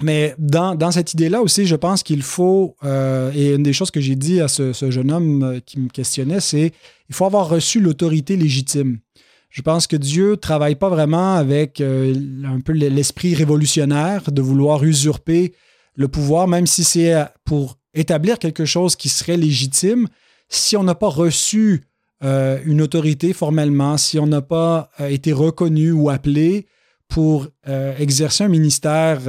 mais 0.00 0.34
dans, 0.38 0.90
cette 0.90 1.12
idée-là 1.12 1.42
aussi, 1.42 1.66
je 1.66 1.76
pense 1.76 2.02
qu'il 2.02 2.22
faut, 2.22 2.76
euh, 2.82 3.30
et 3.34 3.54
une 3.54 3.62
des 3.62 3.72
choses 3.72 3.90
que 3.90 4.00
j'ai 4.00 4.16
dit 4.16 4.40
à 4.40 4.48
ce, 4.48 4.72
jeune 4.90 5.12
homme 5.12 5.60
qui 5.64 5.78
me 5.78 5.88
questionnait, 5.88 6.40
c'est 6.40 6.72
il 7.08 7.14
faut 7.14 7.26
avoir 7.26 7.48
reçu 7.48 7.78
l'autorité 7.78 8.36
légitime. 8.36 8.98
Je 9.50 9.60
pense 9.60 9.86
que 9.86 9.96
Dieu 9.96 10.38
travaille 10.38 10.76
pas 10.76 10.88
vraiment 10.88 11.34
avec 11.34 11.82
un 11.82 12.60
peu 12.64 12.72
l'esprit 12.72 13.34
révolutionnaire 13.34 14.32
de 14.32 14.40
vouloir 14.40 14.82
usurper 14.82 15.52
le 15.94 16.08
pouvoir, 16.08 16.48
même 16.48 16.66
si 16.66 16.84
c'est 16.84 17.14
pour 17.44 17.76
établir 17.94 18.38
quelque 18.38 18.64
chose 18.64 18.96
qui 18.96 19.08
serait 19.08 19.36
légitime, 19.36 20.08
si 20.48 20.76
on 20.76 20.84
n'a 20.84 20.94
pas 20.94 21.08
reçu 21.08 21.84
euh, 22.24 22.60
une 22.64 22.80
autorité 22.82 23.32
formellement, 23.32 23.96
si 23.96 24.18
on 24.18 24.26
n'a 24.26 24.42
pas 24.42 24.90
euh, 25.00 25.08
été 25.08 25.32
reconnu 25.32 25.90
ou 25.90 26.08
appelé 26.08 26.66
pour 27.08 27.48
euh, 27.68 27.96
exercer 27.98 28.44
un 28.44 28.48
ministère 28.48 29.20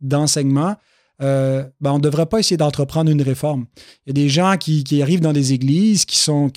d'enseignement, 0.00 0.76
ben, 1.20 1.70
on 1.82 1.96
ne 1.96 2.02
devrait 2.02 2.26
pas 2.26 2.38
essayer 2.38 2.56
d'entreprendre 2.56 3.10
une 3.10 3.22
réforme. 3.22 3.66
Il 4.04 4.10
y 4.10 4.20
a 4.20 4.22
des 4.22 4.28
gens 4.28 4.56
qui, 4.58 4.84
arrivent 5.00 5.20
dans 5.22 5.32
des 5.32 5.52
églises, 5.54 6.04
qui 6.04 6.18
sont, 6.18 6.50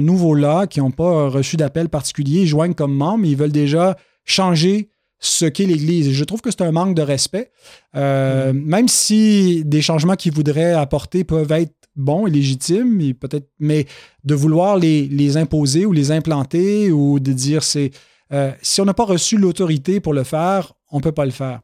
nouveaux 0.00 0.34
là, 0.34 0.66
qui 0.66 0.80
n'ont 0.80 0.90
pas 0.90 1.28
reçu 1.28 1.56
d'appel 1.56 1.88
particulier, 1.88 2.42
ils 2.42 2.46
joignent 2.46 2.74
comme 2.74 2.94
membres, 2.94 3.26
ils 3.26 3.36
veulent 3.36 3.52
déjà 3.52 3.96
changer 4.24 4.89
ce 5.20 5.44
qu'est 5.44 5.66
l'Église. 5.66 6.10
Je 6.10 6.24
trouve 6.24 6.40
que 6.40 6.50
c'est 6.50 6.62
un 6.62 6.72
manque 6.72 6.96
de 6.96 7.02
respect. 7.02 7.52
Euh, 7.94 8.52
mm. 8.52 8.64
Même 8.64 8.88
si 8.88 9.62
des 9.64 9.82
changements 9.82 10.16
qu'ils 10.16 10.32
voudraient 10.32 10.72
apporter 10.72 11.24
peuvent 11.24 11.52
être 11.52 11.74
bons 11.94 12.26
et 12.26 12.30
légitimes, 12.30 13.00
et 13.00 13.14
peut-être, 13.14 13.48
mais 13.58 13.86
de 14.24 14.34
vouloir 14.34 14.78
les, 14.78 15.06
les, 15.06 15.36
imposer 15.36 15.84
ou 15.84 15.92
les 15.92 16.10
implanter 16.10 16.90
ou 16.90 17.20
de 17.20 17.32
dire 17.32 17.62
c'est 17.62 17.90
euh, 18.32 18.52
si 18.62 18.80
on 18.80 18.84
n'a 18.84 18.94
pas 18.94 19.04
reçu 19.04 19.36
l'autorité 19.36 20.00
pour 20.00 20.14
le 20.14 20.24
faire, 20.24 20.72
on 20.90 20.98
ne 20.98 21.02
peut 21.02 21.12
pas 21.12 21.26
le 21.26 21.32
faire. 21.32 21.60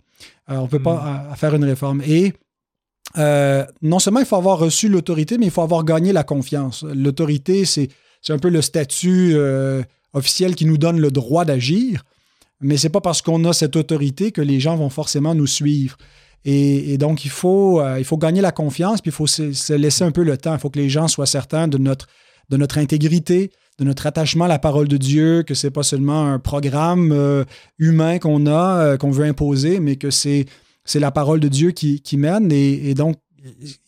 Euh, 0.51 0.57
on 0.57 0.65
ne 0.65 0.69
peut 0.69 0.83
pas 0.83 1.31
mm. 1.33 1.37
faire 1.37 1.55
une 1.55 1.65
réforme. 1.65 2.03
Et 2.07 2.35
non 3.81 3.99
seulement 3.99 4.21
il 4.21 4.27
faut 4.27 4.37
avoir 4.37 4.59
reçu 4.59 4.91
l'autorité, 4.91 5.39
mais 5.39 5.47
il 5.47 5.53
faut 5.53 5.63
avoir 5.63 5.85
gagné 5.85 6.13
la 6.13 6.25
confiance. 6.25 6.85
L'autorité, 6.85 7.65
c'est 7.65 7.89
un 8.29 8.39
peu 8.39 8.51
le 8.51 8.61
statut 8.61 9.35
officiel 10.13 10.55
qui 10.55 10.67
nous 10.67 10.77
donne 10.77 11.01
le 11.01 11.11
droit 11.11 11.47
d'agir 11.47 12.05
mais 12.61 12.77
c'est 12.77 12.89
pas 12.89 13.01
parce 13.01 13.23
qu'on 13.23 13.45
a 13.45 13.53
cette 13.53 13.77
autorité 13.77 14.33
que 14.33 14.41
les 14.41 14.61
gens 14.61 14.77
vont 14.77 14.91
forcément 14.91 15.35
nous 15.35 15.47
suivre. 15.47 15.97
Et, 16.49 16.97
donc, 16.97 17.25
il 17.25 17.31
faut, 17.31 17.81
euh, 17.81 17.99
il 17.99 18.05
faut 18.05 18.17
gagner 18.17 18.41
la 18.41 18.53
confiance, 18.53 19.01
puis 19.01 19.09
il 19.09 19.15
faut 19.15 19.27
se, 19.27 19.73
laisser 19.73 20.05
un 20.05 20.13
peu 20.13 20.23
le 20.23 20.39
temps. 20.39 20.55
Il 20.55 20.61
faut 20.61 20.71
que 20.71 20.79
les 20.79 20.89
gens 20.89 21.09
soient 21.09 21.27
certains 21.27 21.67
de 21.67 21.77
notre, 21.77 22.79
intégrité, 22.79 23.51
de 23.81 23.85
notre 23.85 24.07
attachement 24.07 24.45
à 24.45 24.49
la 24.49 24.61
parole 24.61 24.87
de 24.87 24.97
Dieu, 24.97 25.43
que 25.43 25.55
c'est 25.55 25.73
pas 25.73 25.83
seulement 25.83 26.25
un 26.25 26.39
programme 26.39 27.11
euh, 27.11 27.43
humain 27.81 28.21
qu'on 28.21 28.47
a, 28.47 28.79
euh, 28.79 28.97
qu'on 28.97 29.11
veut 29.11 29.25
imposer, 29.25 29.81
mais 29.81 29.97
que 29.97 30.11
c'est, 30.11 30.47
la 30.95 31.11
parole 31.11 31.41
de 31.41 31.49
Dieu 31.49 31.73
qui, 31.73 32.17
mène. 32.17 32.53
Et, 32.53 32.95
donc, 32.95 33.17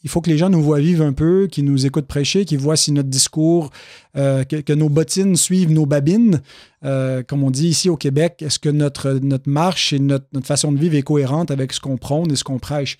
il 0.03 0.11
faut 0.11 0.21
que 0.21 0.31
les 0.31 0.39
gens 0.39 0.51
nous 0.51 0.63
voient 0.63 0.81
vivre 0.81 1.05
un 1.05 1.13
peu, 1.13 1.49
qu'ils 1.51 1.65
nous 1.65 1.87
écoutent 1.87 2.07
prêcher, 2.07 2.45
qu'ils 2.45 2.59
voient 2.59 2.77
si 2.77 2.93
notre 2.93 3.09
discours, 3.09 3.71
euh, 4.17 4.45
que, 4.45 4.73
nos 4.73 4.89
bottines 4.89 5.37
suivent 5.37 5.73
nos 5.73 5.87
babines, 5.87 6.43
euh, 6.85 7.23
comme 7.23 7.43
on 7.43 7.51
dit 7.51 7.69
ici 7.69 7.89
au 7.89 7.97
Québec. 7.97 8.43
Est-ce 8.43 8.59
que 8.59 8.69
notre, 8.69 9.13
notre 9.23 9.49
marche 9.49 9.93
et 9.93 9.99
notre, 9.99 10.27
façon 10.45 10.73
de 10.73 10.79
vivre 10.79 10.95
est 10.95 11.03
cohérente 11.03 11.51
avec 11.51 11.73
ce 11.73 11.81
qu'on 11.81 11.97
prône 11.97 12.31
et 12.33 12.37
ce 12.37 12.45
qu'on 12.45 12.59
prêche? 12.59 12.99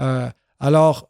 Euh, 0.00 0.28
alors, 0.58 1.08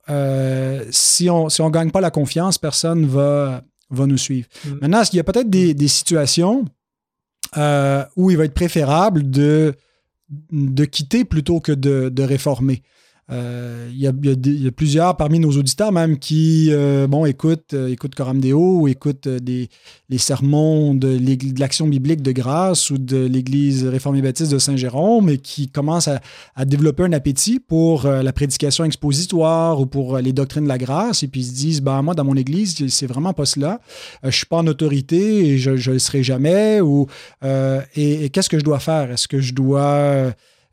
si 0.91 1.31
on 1.31 1.45
ne 1.45 1.51
si 1.51 1.61
on 1.61 1.71
gagne 1.71 1.91
pas 1.91 2.01
la 2.01 2.11
confiance, 2.11 2.59
personne 2.59 3.07
va, 3.07 3.63
va 3.91 4.07
nous 4.07 4.19
suivre. 4.19 4.49
Mm. 4.65 4.71
Maintenant, 4.81 5.03
il 5.13 5.17
y 5.17 5.21
a 5.21 5.25
peut-être 5.25 5.51
des, 5.51 5.89
situations 5.89 6.65
où 8.17 8.31
il 8.31 8.37
va 8.37 8.45
être 8.45 8.55
préférable 8.55 9.31
de, 9.31 9.75
de 10.51 10.85
quitter 10.85 11.25
plutôt 11.25 11.61
que 11.61 11.73
de, 11.73 12.09
de 12.09 12.23
réformer? 12.23 12.83
Euh, 13.33 13.91
il 13.93 13.99
y, 13.99 14.07
a, 14.07 14.13
plusieurs 14.71 15.17
parmi 15.17 15.41
nos 15.41 15.51
auditeurs 15.51 15.91
même 15.91 16.17
qui 16.17 16.69
euh, 16.71 17.09
bon, 17.09 17.27
écoutent, 17.27 17.75
euh, 17.75 17.93
Coram 18.17 18.41
Deo 18.41 18.83
ou 18.83 18.89
écoutent 18.89 19.27
des, 19.27 19.69
les 20.09 20.19
sermons 20.19 20.95
de, 20.95 21.19
l'Action 21.59 21.89
biblique 21.89 22.23
de 22.23 22.31
grâce 22.31 22.89
ou 22.91 22.99
de 22.99 23.17
l'Église 23.17 23.85
réformée 23.85 24.23
baptiste 24.23 24.53
de 24.53 24.59
Saint-Jérôme 24.59 25.29
et 25.29 25.39
qui 25.39 25.69
commencent 25.69 26.09
à, 26.09 26.65
développer 26.65 27.03
un 27.03 27.13
appétit 27.13 27.59
pour 27.59 28.05
la 28.07 28.33
prédication 28.33 28.85
expositoire 28.85 29.81
ou 29.81 29.87
pour 29.87 30.19
les 30.19 30.33
doctrines 30.33 30.65
de 30.65 30.69
la 30.69 30.79
grâce 30.79 31.23
et 31.23 31.29
puis 31.29 31.41
ils 31.41 31.47
se 31.47 31.55
disent 31.55 31.83
ben, 31.83 32.03
moi, 32.03 32.15
dans 32.15 32.25
mon 32.25 32.37
Église, 32.37 32.87
c'est 32.89 33.07
vraiment 33.07 33.33
pas 33.33 33.45
cela. 33.45 33.81
je 34.23 34.31
suis 34.31 34.47
pas 34.47 34.59
en 34.59 34.67
autorité 34.69 35.49
et 35.49 35.59
je 35.59 35.71
ne 35.73 35.93
le 35.95 35.99
serai 35.99 36.23
jamais. 36.23 36.81
Ou, 36.81 37.07
et 37.43 38.31
qu'est-ce 38.31 38.49
que 38.49 38.59
je 38.59 38.65
dois 38.65 38.79
faire? 38.79 39.11
Est-ce 39.11 39.27
que 39.27 39.41
je 39.41 39.53
dois 39.53 40.33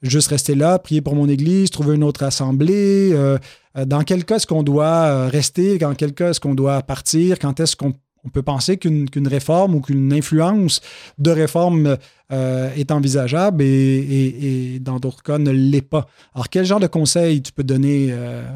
juste 0.09 0.27
rester 0.27 0.55
là, 0.55 0.79
prier 0.79 1.01
pour 1.01 1.15
mon 1.15 1.27
Église, 1.27 1.71
trouver 1.71 1.95
une 1.95 2.03
autre 2.03 2.23
assemblée. 2.23 3.11
Euh, 3.13 3.37
euh, 3.77 3.85
dans 3.85 4.03
quel 4.03 4.25
cas 4.25 4.35
est-ce 4.35 4.47
qu'on 4.47 4.63
doit 4.63 4.85
euh, 4.85 5.29
rester? 5.29 5.77
Dans 5.77 5.95
quel 5.95 6.13
cas 6.13 6.29
est-ce 6.29 6.39
qu'on 6.39 6.55
doit 6.55 6.81
partir? 6.81 7.39
Quand 7.39 7.59
est-ce 7.59 7.75
qu'on 7.75 7.93
peut 8.31 8.41
penser 8.41 8.77
qu'une 8.77 9.27
réforme 9.27 9.75
ou 9.75 9.81
qu'une 9.81 10.13
influence 10.13 10.81
de 11.17 11.31
réforme 11.31 11.97
est 12.29 12.89
envisageable 12.89 13.61
et, 13.61 14.79
dans 14.79 14.97
d'autres 14.97 15.21
cas 15.21 15.37
ne 15.37 15.51
l'est 15.51 15.81
pas. 15.81 16.07
Alors, 16.33 16.49
quel 16.49 16.65
genre 16.65 16.79
de 16.79 16.87
conseils 16.87 17.41
tu 17.41 17.51
peux 17.51 17.65
donner 17.65 18.15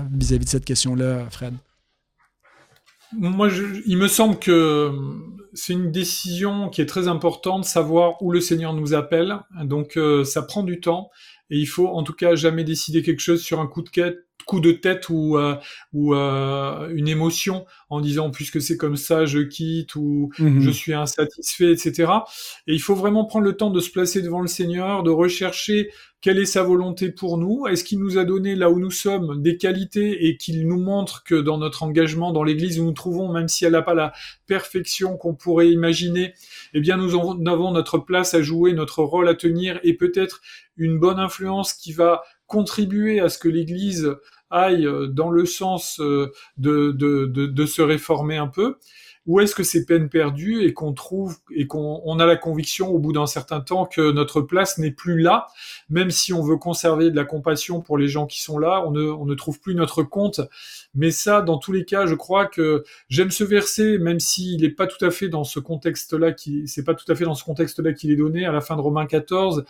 vis-à-vis 0.09 0.45
de 0.45 0.49
cette 0.49 0.63
question-là, 0.63 1.25
Fred? 1.29 1.53
moi, 3.13 3.49
il 3.85 3.97
me 3.97 4.07
semble 4.07 4.39
que 4.39 4.91
c'est 5.53 5.73
une 5.73 5.91
décision 5.91 6.69
qui 6.69 6.81
est 6.81 6.85
très 6.85 7.09
importante, 7.09 7.65
savoir 7.65 8.21
où 8.21 8.31
le 8.31 8.39
Seigneur 8.39 8.73
nous 8.73 8.93
appelle. 8.93 9.37
Donc, 9.63 9.99
ça 10.23 10.43
prend 10.43 10.63
du 10.63 10.79
temps 10.79 11.09
et 11.49 11.57
il 11.57 11.65
faut 11.65 11.87
en 11.87 12.03
tout 12.03 12.13
cas 12.13 12.35
jamais 12.35 12.63
décider 12.63 13.01
quelque 13.01 13.21
chose 13.21 13.41
sur 13.41 13.59
un 13.59 13.67
coup 13.67 13.81
de 13.81 13.89
quête 13.89 14.27
coup 14.45 14.59
de 14.61 14.71
tête 14.71 15.09
ou 15.09 15.37
euh, 15.37 15.55
ou 15.93 16.15
euh, 16.15 16.89
une 16.95 17.07
émotion 17.07 17.65
en 17.89 17.99
disant 17.99 18.31
puisque 18.31 18.61
c'est 18.61 18.77
comme 18.77 18.95
ça 18.95 19.25
je 19.25 19.39
quitte 19.39 19.95
ou 19.95 20.31
mhm. 20.39 20.61
je 20.61 20.69
suis 20.71 20.93
insatisfait 20.93 21.71
etc 21.71 22.11
et 22.65 22.73
il 22.73 22.81
faut 22.81 22.95
vraiment 22.95 23.25
prendre 23.25 23.45
le 23.45 23.57
temps 23.57 23.69
de 23.69 23.79
se 23.79 23.91
placer 23.91 24.21
devant 24.21 24.39
le 24.39 24.47
Seigneur 24.47 25.03
de 25.03 25.11
rechercher 25.11 25.91
quelle 26.21 26.39
est 26.39 26.45
sa 26.45 26.63
volonté 26.63 27.11
pour 27.11 27.37
nous? 27.37 27.67
Est-ce 27.67 27.83
qu'il 27.83 27.99
nous 27.99 28.17
a 28.17 28.25
donné 28.25 28.55
là 28.55 28.71
où 28.71 28.79
nous 28.79 28.91
sommes 28.91 29.41
des 29.41 29.57
qualités 29.57 30.27
et 30.27 30.37
qu'il 30.37 30.67
nous 30.67 30.79
montre 30.79 31.23
que 31.23 31.35
dans 31.35 31.57
notre 31.57 31.83
engagement 31.83 32.31
dans 32.31 32.43
l'Église 32.43 32.79
où 32.79 32.85
nous 32.85 32.91
trouvons, 32.93 33.31
même 33.31 33.47
si 33.47 33.65
elle 33.65 33.73
n'a 33.73 33.83
pas 33.83 33.93
la 33.93 34.13
perfection 34.47 35.15
qu'on 35.15 35.35
pourrait 35.35 35.69
imaginer, 35.69 36.33
eh 36.73 36.79
bien 36.79 36.97
nous 36.97 37.13
avons 37.13 37.71
notre 37.71 37.99
place 37.99 38.33
à 38.33 38.41
jouer, 38.41 38.73
notre 38.73 39.03
rôle 39.03 39.27
à 39.27 39.35
tenir 39.35 39.79
et 39.83 39.93
peut-être 39.93 40.41
une 40.75 40.99
bonne 40.99 41.19
influence 41.19 41.73
qui 41.73 41.93
va 41.93 42.23
contribuer 42.47 43.19
à 43.19 43.29
ce 43.29 43.37
que 43.37 43.49
l'Église 43.49 44.09
aille 44.49 44.87
dans 45.09 45.29
le 45.29 45.45
sens 45.45 45.99
euh, 45.99 46.31
de 46.57 47.65
se 47.65 47.81
réformer 47.81 48.37
un 48.37 48.47
peu 48.47 48.77
ou 49.27 49.41
est-ce 49.41 49.53
que 49.53 49.63
c'est 49.63 49.85
peine 49.85 50.09
perdue 50.09 50.63
et 50.63 50.73
qu'on 50.73 50.93
trouve 50.93 51.37
et 51.53 51.67
qu'on 51.67 52.01
on 52.05 52.19
a 52.19 52.25
la 52.25 52.37
conviction 52.37 52.89
au 52.89 52.97
bout 52.97 53.11
d'un 53.11 53.27
certain 53.27 53.59
temps 53.59 53.85
que 53.85 54.11
notre 54.11 54.41
place 54.41 54.77
n'est 54.77 54.91
plus 54.91 55.19
là, 55.19 55.47
même 55.89 56.09
si 56.09 56.33
on 56.33 56.41
veut 56.41 56.57
conserver 56.57 57.11
de 57.11 57.15
la 57.15 57.25
compassion 57.25 57.81
pour 57.81 57.97
les 57.97 58.07
gens 58.07 58.25
qui 58.25 58.41
sont 58.41 58.57
là, 58.57 58.83
on 58.85 58.91
ne, 58.91 59.03
on 59.03 59.25
ne 59.25 59.35
trouve 59.35 59.59
plus 59.59 59.75
notre 59.75 60.01
compte. 60.01 60.41
Mais 60.97 61.11
ça, 61.11 61.41
dans 61.41 61.57
tous 61.57 61.71
les 61.71 61.85
cas, 61.85 62.05
je 62.07 62.15
crois 62.15 62.47
que 62.47 62.83
j'aime 63.07 63.31
ce 63.31 63.43
verset, 63.43 63.99
même 63.99 64.19
s'il 64.19 64.61
n'est 64.61 64.69
pas 64.69 64.87
tout 64.87 65.03
à 65.05 65.11
fait 65.11 65.29
dans 65.29 65.43
ce 65.43 65.59
contexte-là, 65.59 66.33
qui 66.33 66.67
c'est 66.67 66.83
pas 66.83 66.95
tout 66.95 67.09
à 67.09 67.15
fait 67.15 67.23
dans 67.23 67.35
ce 67.35 67.43
contexte-là 67.43 67.93
qu'il 67.93 68.11
est 68.11 68.15
donné 68.15 68.45
à 68.45 68.51
la 68.51 68.61
fin 68.61 68.75
de 68.75 68.81
Romains 68.81 69.05
14, 69.05 69.63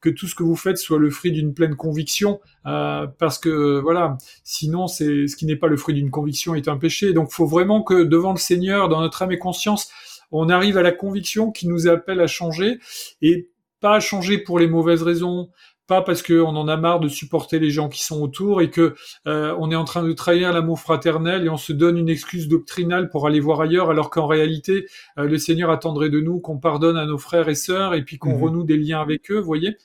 que 0.00 0.10
tout 0.10 0.26
ce 0.26 0.34
que 0.34 0.42
vous 0.42 0.56
faites 0.56 0.78
soit 0.78 0.98
le 0.98 1.10
fruit 1.10 1.32
d'une 1.32 1.54
pleine 1.54 1.74
conviction, 1.74 2.40
euh, 2.66 3.06
parce 3.18 3.38
que 3.38 3.80
voilà, 3.80 4.18
sinon 4.44 4.86
c'est 4.86 5.26
ce 5.26 5.36
qui 5.36 5.46
n'est 5.46 5.56
pas 5.56 5.68
le 5.68 5.76
fruit 5.76 5.94
d'une 5.94 6.10
conviction 6.10 6.54
est 6.54 6.68
un 6.68 6.76
péché. 6.76 7.12
Donc, 7.12 7.32
faut 7.32 7.46
vraiment 7.46 7.82
que 7.82 8.04
devant 8.04 8.32
le 8.32 8.38
Seigneur, 8.38 8.88
dans 8.88 9.00
notre 9.00 9.22
âme 9.22 9.32
et 9.32 9.38
conscience, 9.38 9.90
on 10.30 10.48
arrive 10.48 10.76
à 10.76 10.82
la 10.82 10.92
conviction 10.92 11.50
qui 11.50 11.66
nous 11.66 11.88
appelle 11.88 12.20
à 12.20 12.26
changer 12.26 12.78
et 13.22 13.48
pas 13.80 13.96
à 13.96 14.00
changer 14.00 14.38
pour 14.38 14.58
les 14.58 14.66
mauvaises 14.66 15.02
raisons, 15.02 15.50
pas 15.86 16.02
parce 16.02 16.22
qu'on 16.22 16.56
en 16.56 16.68
a 16.68 16.76
marre 16.76 17.00
de 17.00 17.08
supporter 17.08 17.58
les 17.58 17.70
gens 17.70 17.88
qui 17.88 18.02
sont 18.02 18.20
autour 18.22 18.62
et 18.62 18.70
que 18.70 18.94
euh, 19.26 19.54
on 19.58 19.70
est 19.70 19.76
en 19.76 19.84
train 19.84 20.02
de 20.02 20.12
trahir 20.12 20.52
l'amour 20.52 20.80
fraternel 20.80 21.44
et 21.44 21.48
on 21.48 21.56
se 21.56 21.72
donne 21.72 21.98
une 21.98 22.08
excuse 22.08 22.48
doctrinale 22.48 23.10
pour 23.10 23.26
aller 23.26 23.40
voir 23.40 23.60
ailleurs, 23.60 23.90
alors 23.90 24.10
qu'en 24.10 24.26
réalité, 24.26 24.86
euh, 25.18 25.24
le 25.24 25.38
Seigneur 25.38 25.70
attendrait 25.70 26.10
de 26.10 26.20
nous 26.20 26.40
qu'on 26.40 26.58
pardonne 26.58 26.96
à 26.96 27.04
nos 27.04 27.18
frères 27.18 27.48
et 27.48 27.54
sœurs 27.54 27.94
et 27.94 28.02
puis 28.02 28.18
qu'on 28.18 28.36
mhm. 28.36 28.42
renoue 28.42 28.64
des 28.64 28.78
liens 28.78 29.00
avec 29.00 29.30
eux, 29.30 29.38
voyez. 29.38 29.76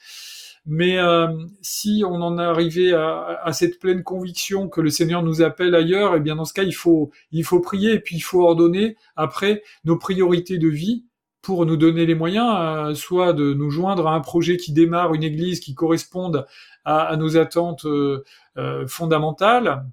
Mais 0.65 0.99
euh, 0.99 1.27
si 1.61 2.03
on 2.05 2.21
en 2.21 2.37
est 2.37 2.43
arrivé 2.43 2.93
à, 2.93 3.39
à, 3.43 3.53
cette 3.53 3.79
pleine 3.79 4.03
conviction 4.03 4.69
que 4.69 4.81
le 4.81 4.89
Seigneur 4.89 5.23
nous 5.23 5.41
appelle 5.41 5.73
ailleurs, 5.73 6.15
eh 6.15 6.19
bien 6.19 6.35
dans 6.35 6.45
ce 6.45 6.53
cas, 6.53 6.63
il 6.63 6.75
faut 6.75 7.11
il 7.31 7.43
faut 7.43 7.59
prier 7.59 7.93
et 7.93 7.99
puis 7.99 8.17
il 8.17 8.21
faut 8.21 8.43
ordonner 8.43 8.95
après 9.15 9.63
nos 9.83 9.97
priorités 9.97 10.57
de 10.57 10.67
vie 10.67 11.05
pour 11.49 11.65
nous 11.65 11.77
donner 11.77 12.05
les 12.05 12.13
moyens, 12.13 12.47
euh, 12.59 12.93
soit 12.93 13.33
de 13.33 13.55
nous 13.55 13.71
joindre 13.71 14.07
à 14.07 14.13
un 14.13 14.19
projet 14.19 14.55
qui 14.55 14.71
démarre, 14.71 15.15
une 15.15 15.23
église 15.23 15.59
qui 15.59 15.73
corresponde 15.73 16.45
à, 16.85 17.17
nos 17.17 17.37
attentes 17.37 17.85
euh, 17.85 18.23
euh, 18.57 18.85
fondamentales, 18.85 19.83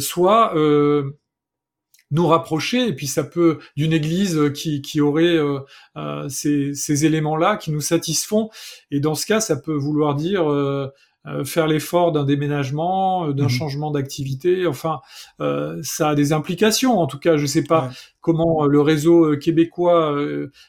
soit 0.00 0.54
nous 2.10 2.26
rapprocher, 2.26 2.88
et 2.88 2.94
puis 2.94 3.06
ça 3.06 3.22
peut 3.22 3.60
d'une 3.76 3.92
église 3.92 4.52
qui, 4.54 5.00
aurait 5.00 5.38
ces, 6.28 7.04
éléments-là 7.06 7.56
qui 7.58 7.70
nous 7.70 7.80
satisfont, 7.80 8.50
et 8.90 8.98
dans 8.98 9.14
ce 9.14 9.24
cas, 9.24 9.40
ça 9.40 9.54
peut 9.54 9.76
vouloir 9.76 10.16
dire 10.16 10.42
faire 11.44 11.68
l'effort 11.68 12.10
d'un 12.10 12.24
déménagement, 12.24 13.28
euh, 13.28 13.32
d'un 13.32 13.44
mhm. 13.44 13.50
changement 13.50 13.90
d'activité. 13.90 14.66
Enfin, 14.66 15.00
euh, 15.40 15.78
ça 15.82 16.10
a 16.10 16.14
des 16.14 16.32
implications. 16.32 16.98
En 16.98 17.06
tout 17.06 17.18
cas, 17.18 17.36
je 17.36 17.42
ne 17.42 17.46
sais 17.46 17.64
pas 17.64 17.90
comment 18.20 18.66
le 18.66 18.80
réseau 18.80 19.36
québécois 19.36 20.16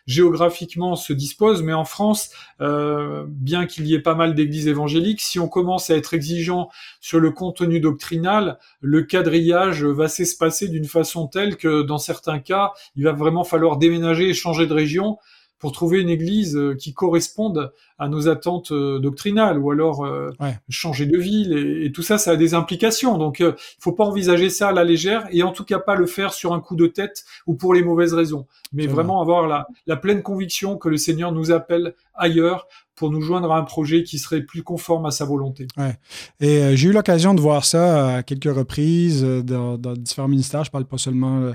géographiquement 0.07 0.95
se 0.95 1.13
dispose, 1.13 1.61
mais 1.61 1.73
en 1.73 1.85
France, 1.85 2.31
bien 2.59 3.67
qu'il 3.67 3.85
y 3.85 3.93
ait 3.93 3.99
pas 3.99 4.15
mal 4.15 4.33
d'églises 4.33 4.67
évangéliques, 4.67 5.21
si 5.21 5.37
on 5.37 5.47
commence 5.47 5.91
à 5.91 5.95
être 5.95 6.15
exigeant 6.15 6.69
sur 6.99 7.19
le 7.19 7.29
contenu 7.29 7.79
doctrinal, 7.79 8.57
le 8.81 9.03
quadrillage 9.03 9.83
va 9.83 10.07
s'espacer 10.07 10.67
d'une 10.67 10.85
façon 10.85 11.27
telle 11.27 11.55
que 11.55 11.83
dans 11.83 11.99
certains 11.99 12.39
cas, 12.39 12.71
il 12.95 13.03
va 13.03 13.11
vraiment 13.11 13.43
falloir 13.43 13.77
déménager 13.77 14.29
et 14.29 14.33
changer 14.33 14.65
de 14.65 14.73
région 14.73 15.19
pour 15.63 15.71
trouver 15.71 16.01
une 16.01 16.09
église 16.09 16.57
euh, 16.57 16.75
qui 16.75 16.93
corresponde 16.93 17.71
à 17.97 18.09
nos 18.09 18.27
attentes 18.27 18.73
euh, 18.73 18.99
doctrinales, 18.99 19.57
ou 19.57 19.71
alors 19.71 20.03
euh, 20.03 20.29
changer 20.67 21.05
de 21.05 21.17
ville, 21.17 21.53
et, 21.53 21.89
tout 21.93 22.01
ça, 22.01 22.17
ça 22.17 22.31
a 22.31 22.35
des 22.35 22.53
implications. 22.53 23.17
Donc, 23.17 23.39
il 23.39 23.55
faut 23.79 23.93
pas 23.93 24.03
envisager 24.03 24.49
ça 24.49 24.67
à 24.67 24.71
la 24.73 24.83
légère, 24.83 25.25
et 25.31 25.41
en 25.41 25.53
tout 25.53 25.63
cas 25.63 25.79
pas 25.79 25.95
le 25.95 26.05
faire 26.05 26.33
sur 26.33 26.51
un 26.51 26.59
coup 26.59 26.75
de 26.75 26.85
tête 26.85 27.23
ou 27.47 27.55
pour 27.55 27.73
les 27.73 27.81
mauvaises 27.81 28.13
raisons, 28.13 28.45
mais 28.73 28.87
vraiment 28.87 29.21
avoir 29.21 29.47
la, 29.47 29.65
la 29.87 29.95
pleine 29.95 30.21
conviction 30.21 30.77
que 30.77 30.89
le 30.89 30.97
Seigneur 30.97 31.31
nous 31.31 31.51
appelle 31.51 31.95
ailleurs 32.13 32.67
pour 32.95 33.09
nous 33.09 33.21
joindre 33.21 33.49
à 33.53 33.57
un 33.57 33.63
projet 33.63 34.03
qui 34.03 34.19
serait 34.19 34.41
plus 34.41 34.63
conforme 34.63 35.05
à 35.05 35.11
sa 35.11 35.23
volonté. 35.23 35.69
Ouais. 35.77 35.95
Et 36.41 36.75
j'ai 36.75 36.89
eu 36.89 36.91
l'occasion 36.91 37.33
de 37.33 37.39
voir 37.39 37.63
ça 37.63 38.17
à 38.17 38.23
quelques 38.23 38.53
reprises 38.53 39.23
dans, 39.23 39.77
dans, 39.77 39.93
différents 39.93 40.27
ministères. 40.27 40.65
Je 40.65 40.71
parle 40.71 40.85
pas 40.85 40.97
seulement 40.97 41.53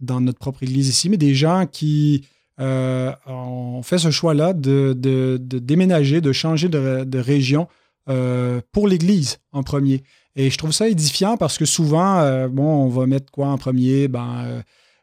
dans 0.00 0.20
notre 0.20 0.38
propre 0.38 0.62
Église 0.62 0.88
ici, 0.88 1.08
mais 1.08 1.16
des 1.16 1.34
gens 1.34 1.66
qui 1.66 2.28
euh, 2.60 3.12
on 3.26 3.82
fait 3.82 3.98
ce 3.98 4.10
choix-là 4.10 4.52
de, 4.52 4.92
déménager, 5.40 6.20
de 6.20 6.32
changer 6.32 6.68
de, 6.68 7.18
région 7.18 7.68
euh, 8.08 8.60
pour 8.72 8.88
l'Église 8.88 9.38
en 9.52 9.62
premier. 9.62 10.02
Et 10.36 10.50
je 10.50 10.58
trouve 10.58 10.72
ça 10.72 10.88
édifiant 10.88 11.36
parce 11.36 11.58
que 11.58 11.64
souvent, 11.64 12.18
euh, 12.18 12.48
bon, 12.48 12.84
on 12.84 12.88
va 12.88 13.06
mettre 13.06 13.30
quoi 13.32 13.48
en 13.48 13.58
premier? 13.58 14.08
Ben, 14.08 14.62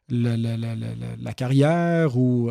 la, 0.10 1.34
carrière 1.34 2.18
ou 2.18 2.50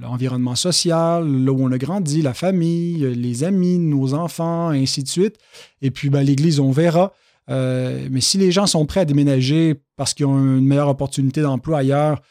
l'environnement 0.00 0.54
social, 0.54 1.26
là 1.28 1.52
où 1.52 1.62
on 1.62 1.72
a 1.72 1.78
grandi, 1.78 2.22
la 2.22 2.34
famille, 2.34 3.14
les 3.14 3.44
amis, 3.44 3.78
nos 3.78 4.14
enfants, 4.14 4.68
ainsi 4.68 5.02
de 5.02 5.08
suite. 5.08 5.36
Et 5.82 5.90
puis, 5.90 6.08
ben, 6.08 6.22
l'Église, 6.22 6.60
on 6.60 6.70
verra. 6.70 7.12
mais 7.48 8.20
si 8.20 8.38
les 8.38 8.52
gens 8.52 8.66
sont 8.66 8.86
prêts 8.86 9.00
à 9.00 9.04
déménager 9.04 9.74
parce 9.96 10.14
qu'ils 10.14 10.26
ont 10.26 10.38
une 10.38 10.66
meilleure 10.66 10.88
opportunité 10.88 11.42
d'emploi 11.42 11.78
ailleurs, 11.80 12.22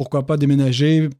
pourquoi 0.00 0.24
pas 0.24 0.38
déménager 0.38 1.10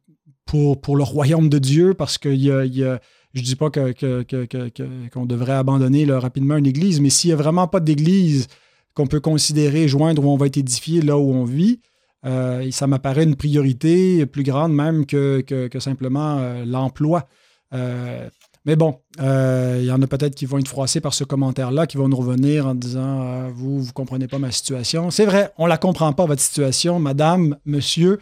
pour, 0.43 0.81
pour 0.81 0.95
le 0.95 1.03
royaume 1.03 1.49
de 1.49 1.59
Dieu, 1.59 1.93
parce 1.93 2.17
que 2.17 2.29
y 2.29 2.49
a, 2.49 2.65
je 2.65 3.39
ne 3.39 3.45
dis 3.45 3.55
pas 3.55 3.69
qu'on 3.69 3.93
que, 3.93 5.25
devrait 5.27 5.53
abandonner 5.53 6.03
rapidement 6.11 6.57
une 6.57 6.65
église, 6.65 6.99
mais 6.99 7.11
s'il 7.11 7.27
n'y 7.27 7.33
a 7.33 7.35
vraiment 7.35 7.67
pas 7.67 7.79
d'église 7.79 8.47
qu'on 8.95 9.05
peut 9.05 9.19
considérer 9.19 9.87
joindre 9.87 10.25
où 10.25 10.31
on 10.31 10.35
va 10.35 10.47
être 10.47 10.57
édifié 10.57 11.03
là 11.03 11.15
où 11.19 11.31
on 11.31 11.43
vit, 11.43 11.79
euh, 12.25 12.67
ça 12.71 12.87
m'apparaît 12.87 13.23
une 13.23 13.35
priorité 13.35 14.25
plus 14.25 14.41
grande 14.41 14.73
même 14.73 15.05
que, 15.05 15.43
simplement 15.77 16.39
euh, 16.39 16.65
l'emploi. 16.65 17.27
Euh, 17.75 18.27
mais 18.65 18.75
bon, 18.75 18.99
il 19.19 19.85
y 19.85 19.91
en 19.91 20.01
a 20.01 20.07
peut-être 20.07 20.33
qui 20.33 20.47
vont 20.47 20.57
être 20.57 20.67
froissés 20.67 21.01
par 21.01 21.13
ce 21.13 21.23
commentaire-là, 21.23 21.85
qui 21.85 21.97
vont 21.97 22.09
nous 22.09 22.17
revenir 22.17 22.65
en 22.65 22.73
disant 22.73 23.47
Vous, 23.49 23.79
vous 23.79 23.87
ne 23.87 23.93
comprenez 23.93 24.27
pas 24.27 24.39
ma 24.39 24.49
situation. 24.49 25.11
C'est 25.11 25.25
vrai, 25.25 25.51
on 25.59 25.65
ne 25.65 25.69
la 25.69 25.77
comprend 25.77 26.11
pas, 26.13 26.25
votre 26.25 26.41
situation, 26.41 26.99
madame, 26.99 27.57
monsieur. 27.65 28.17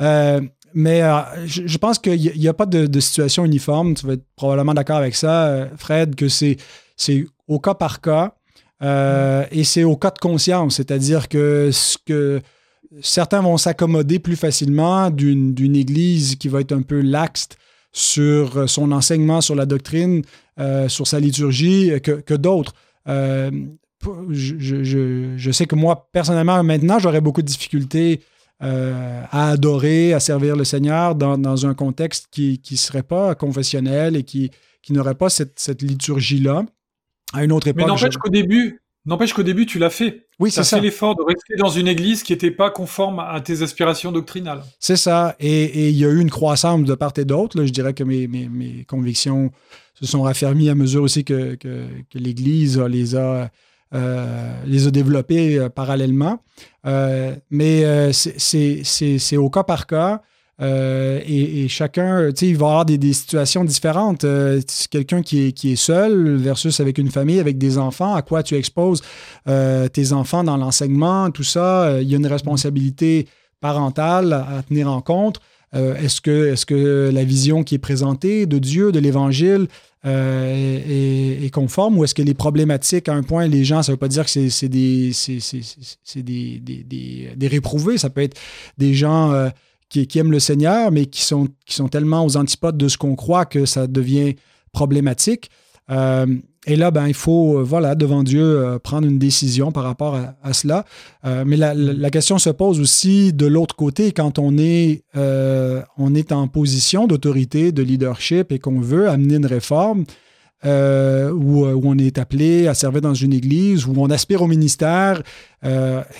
Euh, 0.00 0.40
mais 0.72 1.02
euh, 1.02 1.20
je, 1.46 1.78
pense 1.78 1.98
qu'il 1.98 2.20
n'y 2.20 2.48
a, 2.48 2.54
pas 2.54 2.66
de, 2.66 3.00
situation 3.00 3.44
uniforme. 3.44 3.94
Tu 3.94 4.06
vas 4.06 4.14
être 4.14 4.24
probablement 4.36 4.74
d'accord 4.74 4.98
avec 4.98 5.16
ça, 5.16 5.46
euh, 5.46 5.66
Fred, 5.76 6.14
que 6.14 6.28
c'est 6.28 6.56
au 7.48 7.58
cas 7.58 7.74
par 7.74 8.00
cas 8.00 8.34
et 8.82 9.64
c'est 9.64 9.84
au 9.84 9.96
cas 9.96 10.10
de 10.10 10.18
conscience. 10.18 10.76
C'est-à-dire 10.76 11.28
que, 11.28 11.70
ce 11.72 11.98
que 12.06 12.40
certains 13.02 13.42
vont 13.42 13.56
s'accommoder 13.56 14.18
plus 14.18 14.36
facilement 14.36 15.10
d'une 15.10 15.76
église 15.76 16.36
qui 16.36 16.48
va 16.48 16.60
être 16.60 16.72
un 16.72 16.82
peu 16.82 17.00
laxe 17.00 17.48
sur 17.92 18.68
son 18.68 18.92
enseignement, 18.92 19.40
sur 19.40 19.54
la 19.54 19.66
doctrine, 19.66 20.22
sur 20.88 21.06
sa 21.06 21.20
liturgie, 21.20 22.00
que, 22.02 22.12
que 22.12 22.34
d'autres. 22.34 22.74
Je, 23.06 24.54
je, 24.58 25.34
je, 25.36 25.50
sais 25.50 25.66
que 25.66 25.74
moi, 25.74 26.08
personnellement, 26.12 26.62
maintenant, 26.62 26.98
j'aurais 26.98 27.20
beaucoup 27.20 27.42
de 27.42 27.46
difficultés 27.46 28.22
euh, 28.62 29.22
à 29.30 29.50
adorer, 29.50 30.12
à 30.12 30.20
servir 30.20 30.56
le 30.56 30.64
Seigneur 30.64 31.14
dans, 31.14 31.66
un 31.66 31.74
contexte 31.74 32.28
qui 32.30 32.60
ne 32.70 32.76
serait 32.76 33.02
pas 33.02 33.34
confessionnel 33.34 34.16
et 34.16 34.22
qui, 34.22 34.50
qui 34.82 34.92
n'aurait 34.92 35.14
pas 35.14 35.30
cette, 35.30 35.82
liturgie-là. 35.82 36.64
À 37.32 37.44
une 37.44 37.52
autre 37.52 37.68
époque. 37.68 37.82
Mais 37.82 37.86
n'empêche 37.86 38.16
qu'au 38.16 38.28
début, 38.28 38.80
N'empêche 39.06 39.32
qu'au 39.32 39.42
début, 39.42 39.64
tu 39.64 39.78
l'as 39.78 39.88
fait. 39.88 40.26
Oui, 40.38 40.50
c'est 40.50 40.62
ça. 40.62 40.76
fait 40.76 40.82
l'effort 40.82 41.16
de 41.16 41.22
rester 41.22 41.56
dans 41.56 41.70
une 41.70 41.88
église 41.88 42.22
qui 42.22 42.32
n'était 42.32 42.50
pas 42.50 42.70
conforme 42.70 43.18
à 43.18 43.40
tes 43.40 43.62
aspirations 43.62 44.12
doctrinales. 44.12 44.62
C'est 44.78 44.96
ça. 44.96 45.36
Et, 45.40 45.88
il 45.88 45.96
y 45.96 46.04
a 46.04 46.08
eu 46.08 46.20
une 46.20 46.30
croissance 46.30 46.84
de 46.84 46.94
part 46.94 47.12
et 47.16 47.24
d'autre. 47.24 47.64
Je 47.64 47.72
dirais 47.72 47.94
que 47.94 48.04
mes, 48.04 48.28
mes, 48.28 48.84
convictions 48.84 49.50
se 49.94 50.06
sont 50.06 50.22
raffermies 50.22 50.68
à 50.68 50.74
mesure 50.74 51.02
aussi 51.02 51.24
que, 51.24 51.54
que, 51.54 51.88
l'Église 52.12 52.78
les 52.78 53.16
a 53.16 53.50
les 53.92 54.86
a 54.86 54.90
développés 54.90 55.68
parallèlement. 55.74 56.42
mais 57.50 58.12
c'est 58.12 59.36
au 59.36 59.50
cas 59.50 59.64
par 59.64 59.86
cas. 59.86 60.22
Euh, 60.62 61.20
et, 61.26 61.68
chacun, 61.68 62.28
tu 62.30 62.36
sais, 62.36 62.46
il 62.48 62.56
va 62.56 62.66
avoir 62.66 62.84
des, 62.84 63.12
situations 63.12 63.64
différentes. 63.64 64.24
Euh, 64.24 64.60
quelqu'un 64.90 65.22
qui 65.22 65.46
est, 65.46 65.52
qui 65.52 65.72
est 65.72 65.76
seul 65.76 66.36
versus 66.36 66.80
avec 66.80 66.98
une 66.98 67.10
famille, 67.10 67.40
avec 67.40 67.56
des 67.58 67.78
enfants, 67.78 68.14
à 68.14 68.22
quoi 68.22 68.42
tu 68.42 68.56
exposes 68.56 69.02
euh, 69.48 69.88
tes 69.88 70.12
enfants 70.12 70.44
dans 70.44 70.56
l'enseignement, 70.56 71.30
tout 71.30 71.44
ça. 71.44 72.00
il 72.00 72.08
y 72.08 72.14
a 72.14 72.16
une 72.16 72.26
responsabilité 72.26 73.26
parentale 73.60 74.32
à, 74.32 74.62
tenir 74.62 74.90
en 74.90 75.00
compte. 75.00 75.40
Est-ce, 75.72 76.20
que, 76.20 76.52
est-ce 76.52 76.66
que 76.66 77.10
la 77.12 77.24
vision 77.24 77.62
qui 77.62 77.76
est 77.76 77.78
présentée 77.78 78.46
de 78.46 78.58
Dieu, 78.58 78.92
de 78.92 78.98
l'Évangile, 78.98 79.68
est, 80.04 81.52
conforme 81.52 81.98
ou 81.98 82.04
est-ce 82.04 82.14
qu'elle 82.14 82.28
est 82.28 82.34
problématique 82.34 83.08
à 83.08 83.14
un 83.14 83.22
point? 83.22 83.46
Les 83.46 83.64
gens, 83.64 83.82
ça 83.82 83.92
ne 83.92 83.94
veut 83.94 83.98
pas 83.98 84.08
dire 84.08 84.24
que 84.24 84.30
c'est, 84.30 84.68
des, 84.68 85.12
des, 86.16 87.34
des, 87.36 87.48
réprouvés. 87.48 87.98
Ça 87.98 88.10
peut 88.10 88.22
être 88.22 88.38
des 88.78 88.94
gens 88.94 89.50
qui, 89.88 90.18
aiment 90.18 90.32
le 90.32 90.40
Seigneur, 90.40 90.90
mais 90.90 91.06
qui 91.06 91.22
sont, 91.22 91.48
qui 91.66 91.74
sont 91.74 91.88
tellement 91.88 92.24
aux 92.24 92.36
antipodes 92.36 92.78
de 92.78 92.88
ce 92.88 92.96
qu'on 92.96 93.14
croit 93.14 93.44
que 93.44 93.66
ça 93.66 93.86
devient 93.86 94.36
problématique. 94.72 95.50
Euh, 96.68 96.72
et 96.72 96.76
là, 96.76 96.90
ben, 96.90 97.08
il 97.08 97.14
faut, 97.14 97.58
euh, 97.58 97.62
voilà, 97.62 97.94
devant 97.94 98.22
Dieu, 98.22 98.42
euh, 98.42 98.78
prendre 98.78 99.06
une 99.06 99.18
décision 99.18 99.72
par 99.72 99.84
rapport 99.84 100.18
à, 100.42 100.52
cela. 100.52 100.84
mais 101.24 101.56
la, 101.56 102.10
question 102.10 102.38
se 102.38 102.50
pose 102.50 102.80
aussi 102.80 103.32
de 103.32 103.46
l'autre 103.46 103.76
côté, 103.76 104.12
quand 104.12 104.38
on 104.38 104.58
est, 104.58 105.04
on 105.14 106.14
est 106.14 106.32
en 106.32 106.48
position 106.48 107.06
d'autorité, 107.06 107.72
de 107.72 107.82
leadership 107.82 108.52
et 108.52 108.58
qu'on 108.58 108.80
veut 108.80 109.08
amener 109.08 109.36
une 109.36 109.46
réforme, 109.46 110.04
où, 110.64 111.64
où, 111.64 111.82
on 111.84 111.98
est 111.98 112.18
appelé 112.18 112.66
à 112.66 112.74
servir 112.74 113.00
dans 113.00 113.14
une 113.14 113.32
église, 113.32 113.86
où 113.86 113.94
on 113.96 114.10
aspire 114.10 114.42
au 114.42 114.48
ministère 114.48 115.22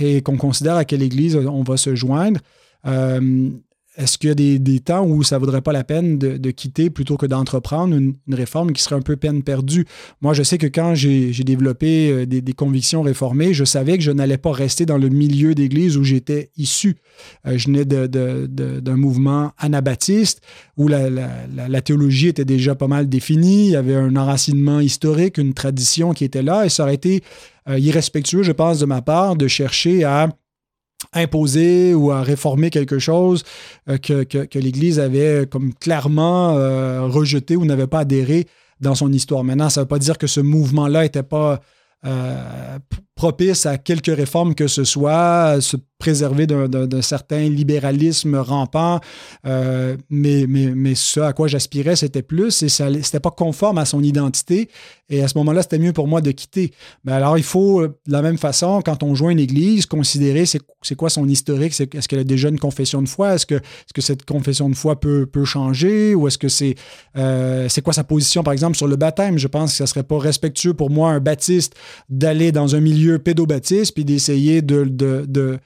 et 0.01 0.23
qu'on 0.23 0.37
considère 0.37 0.77
à 0.77 0.85
quelle 0.85 1.03
église 1.03 1.37
on 1.37 1.63
va 1.63 1.77
se 1.77 1.95
joindre. 1.95 2.41
Euh, 2.87 3.51
est-ce 4.01 4.17
qu'il 4.17 4.29
y 4.29 4.33
a 4.33 4.59
des, 4.59 4.81
temps 4.81 5.05
où 5.05 5.23
ça 5.23 5.37
ne 5.37 5.41
vaudrait 5.41 5.61
pas 5.61 5.73
la 5.73 5.85
peine 5.85 6.19
de, 6.19 6.51
quitter 6.51 6.89
plutôt 6.89 7.19
que 7.19 7.27
d'entreprendre 7.27 7.95
une, 7.95 8.15
réforme 8.31 8.73
qui 8.73 8.83
serait 8.83 8.97
un 8.97 9.03
peu 9.03 9.17
peine 9.17 9.43
perdue? 9.43 9.87
Moi, 10.23 10.33
je 10.33 10.43
sais 10.43 10.57
que 10.57 10.67
quand 10.67 10.95
j'ai 10.95 11.33
développé 11.45 12.11
euh, 12.11 12.27
des, 12.27 12.53
convictions 12.55 13.03
réformées, 13.03 13.53
je 13.53 13.65
savais 13.65 13.99
que 13.99 14.03
je 14.03 14.11
n'allais 14.11 14.39
pas 14.39 14.53
rester 14.53 14.87
dans 14.87 14.97
le 14.97 15.11
milieu 15.11 15.55
d'église 15.55 15.99
où 15.99 16.05
j'étais 16.05 16.51
issu. 16.57 16.97
Euh, 17.47 17.59
je 17.59 17.67
venais 17.67 17.85
d'un 17.85 18.97
mouvement 18.97 19.53
anabaptiste 19.59 20.41
où 20.79 20.89
la, 20.89 21.83
théologie 21.83 22.29
était 22.29 22.47
déjà 22.47 22.75
pas 22.75 22.89
mal 22.89 23.09
définie, 23.09 23.67
il 23.67 23.73
y 23.73 23.77
avait 23.77 23.97
un 23.97 24.17
enracinement 24.17 24.81
historique, 24.81 25.37
une 25.37 25.53
tradition 25.53 26.15
qui 26.15 26.25
était 26.25 26.43
là, 26.43 26.65
et 26.65 26.69
ça 26.71 26.85
aurait 26.85 26.95
été 26.95 27.23
irrespectueux, 27.69 28.43
je 28.43 28.53
pense, 28.53 28.81
de 28.81 28.87
ma 28.87 29.03
part, 29.03 29.37
de 29.37 29.47
chercher 29.47 30.05
à 30.05 30.29
imposer 31.13 31.95
ou 31.95 32.11
à 32.11 32.23
réformer 32.23 32.71
quelque 32.71 32.99
chose 32.99 33.45
euh, 33.89 33.99
que, 33.99 34.59
l'Église 34.59 35.01
avait 35.01 35.47
comme 35.51 35.75
clairement 35.75 36.57
euh, 36.57 37.03
rejeté 37.07 37.57
ou 37.57 37.65
n'avait 37.65 37.87
pas 37.87 38.01
adhéré 38.01 38.47
dans 38.81 38.95
son 38.95 39.13
histoire. 39.13 39.45
Maintenant, 39.45 39.71
ça 39.71 39.81
ne 39.81 39.85
veut 39.85 39.89
pas 39.89 39.99
dire 39.99 40.19
que 40.19 40.27
ce 40.27 40.41
mouvement-là 40.41 41.03
n'était 41.03 41.23
pas 41.23 41.61
euh, 42.07 42.79
propice 43.21 43.67
à 43.67 43.77
quelques 43.77 44.17
réformes 44.17 44.55
que 44.55 44.67
ce 44.67 44.83
soit, 44.83 45.61
se 45.61 45.77
préserver 46.01 46.47
d'un 46.47 47.03
certain 47.03 47.49
libéralisme 47.49 48.35
rampant. 48.37 48.99
Euh, 49.47 49.97
mais, 50.09 50.47
ce 50.95 51.21
à 51.21 51.33
quoi 51.33 51.47
j'aspirais, 51.47 51.95
c'était 51.95 52.23
plus 52.23 52.63
et 52.63 52.69
ce 52.69 52.85
n'était 52.85 53.21
pas 53.21 53.31
conforme 53.31 53.79
à 53.79 53.85
son 53.85 54.03
identité. 54.03 54.71
Et 55.11 55.23
à 55.23 55.29
ce 55.29 55.37
moment-là, 55.39 55.63
c'était 55.63 55.79
mieux 55.79 55.93
pour 55.93 56.09
moi 56.09 56.21
de 56.21 56.31
quitter. 56.31 56.73
Mais 57.05 57.13
alors, 57.13 57.37
il 57.37 57.45
faut, 57.45 57.87
de 57.87 57.93
la 58.09 58.23
même 58.23 58.39
façon, 58.39 58.81
quand 58.83 59.03
on 59.03 59.15
joint 59.15 59.31
une 59.31 59.39
église, 59.39 59.87
considérer 59.87 60.45
c'est 60.47 60.95
quoi 60.97 61.11
son 61.11 61.29
historique. 61.29 61.79
Est-ce 61.79 62.09
qu'elle 62.09 62.21
a 62.21 62.25
déjà 62.25 62.49
une 62.49 62.59
confession 62.59 63.03
de 63.03 63.09
foi? 63.09 63.35
Est-ce 63.35 63.47
que, 63.47 63.61
cette 63.99 64.25
confession 64.25 64.71
de 64.71 64.75
foi 64.75 64.99
peut, 64.99 65.29
changer? 65.45 66.15
Ou 66.15 66.27
est-ce 66.27 66.39
que 66.39 66.49
c'est 66.49 66.77
euh, 67.17 67.69
c'est 67.69 67.83
quoi 67.83 67.93
sa 67.93 68.05
position, 68.05 68.43
par 68.43 68.53
exemple, 68.53 68.77
sur 68.77 68.87
le 68.87 68.97
baptême? 68.97 69.37
Je 69.37 69.49
pense 69.49 69.77
que 69.77 69.83
ne 69.83 69.87
serait 69.87 70.05
pas 70.05 70.19
respectueux 70.19 70.75
pour 70.75 70.89
moi, 70.91 71.11
un 71.11 71.21
baptiste, 71.21 71.75
d'aller 72.09 72.53
dans 72.53 72.75
un 72.75 72.81
milieu 72.81 73.10
pédobaptiste, 73.19 73.95
puis 73.95 74.05
d'essayer 74.05 74.63
de, 74.63 75.59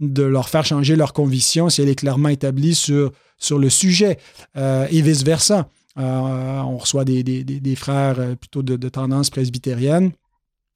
leur 0.00 0.48
faire 0.48 0.64
changer 0.64 0.96
leur 0.96 1.12
conviction 1.12 1.68
si 1.68 1.82
elle 1.82 1.88
est 1.88 1.94
clairement 1.94 2.28
établie 2.28 2.74
sur, 2.74 3.12
le 3.50 3.70
sujet, 3.70 4.18
euh, 4.56 4.86
et 4.90 5.02
vice-versa. 5.02 5.68
Euh, 5.98 6.60
on 6.60 6.78
reçoit 6.78 7.04
des, 7.04 7.74
frères 7.76 8.20
euh, 8.20 8.34
plutôt 8.34 8.62
de, 8.62 8.88
tendance 8.88 9.30
presbytérienne. 9.30 10.12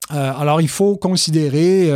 alors, 0.09 0.61
il 0.61 0.69
faut 0.69 0.97
considérer, 0.97 1.91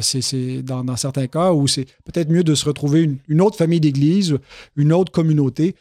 c'est 0.00 0.62
dans, 0.62 0.96
certains 0.96 1.26
cas, 1.26 1.52
où 1.52 1.66
c'est 1.66 1.86
peut-être 2.04 2.30
mieux 2.30 2.44
de 2.44 2.54
se 2.54 2.64
retrouver 2.64 3.02
une, 3.02 3.18
une 3.28 3.40
autre 3.40 3.56
famille 3.56 3.80
d'église, 3.80 4.38
une 4.76 4.92
autre 4.92 5.12
communauté. 5.12 5.74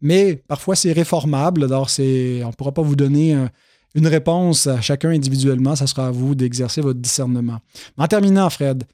mais 0.00 0.42
parfois, 0.48 0.76
c'est 0.76 0.92
réformable. 0.92 1.64
Alors, 1.64 1.88
on 1.98 2.02
ne 2.02 2.52
pourra 2.52 2.72
pas 2.72 2.82
vous 2.82 2.96
donner 2.96 3.34
un, 3.34 3.50
une 3.94 4.06
réponse 4.06 4.66
à 4.66 4.80
chacun 4.80 5.10
individuellement. 5.10 5.76
Ça 5.76 5.86
sera 5.86 6.08
à 6.08 6.10
vous 6.10 6.34
d'exercer 6.34 6.80
votre 6.80 7.00
discernement. 7.00 7.58
En 7.96 8.06
terminant, 8.06 8.48
Fred, 8.50 8.84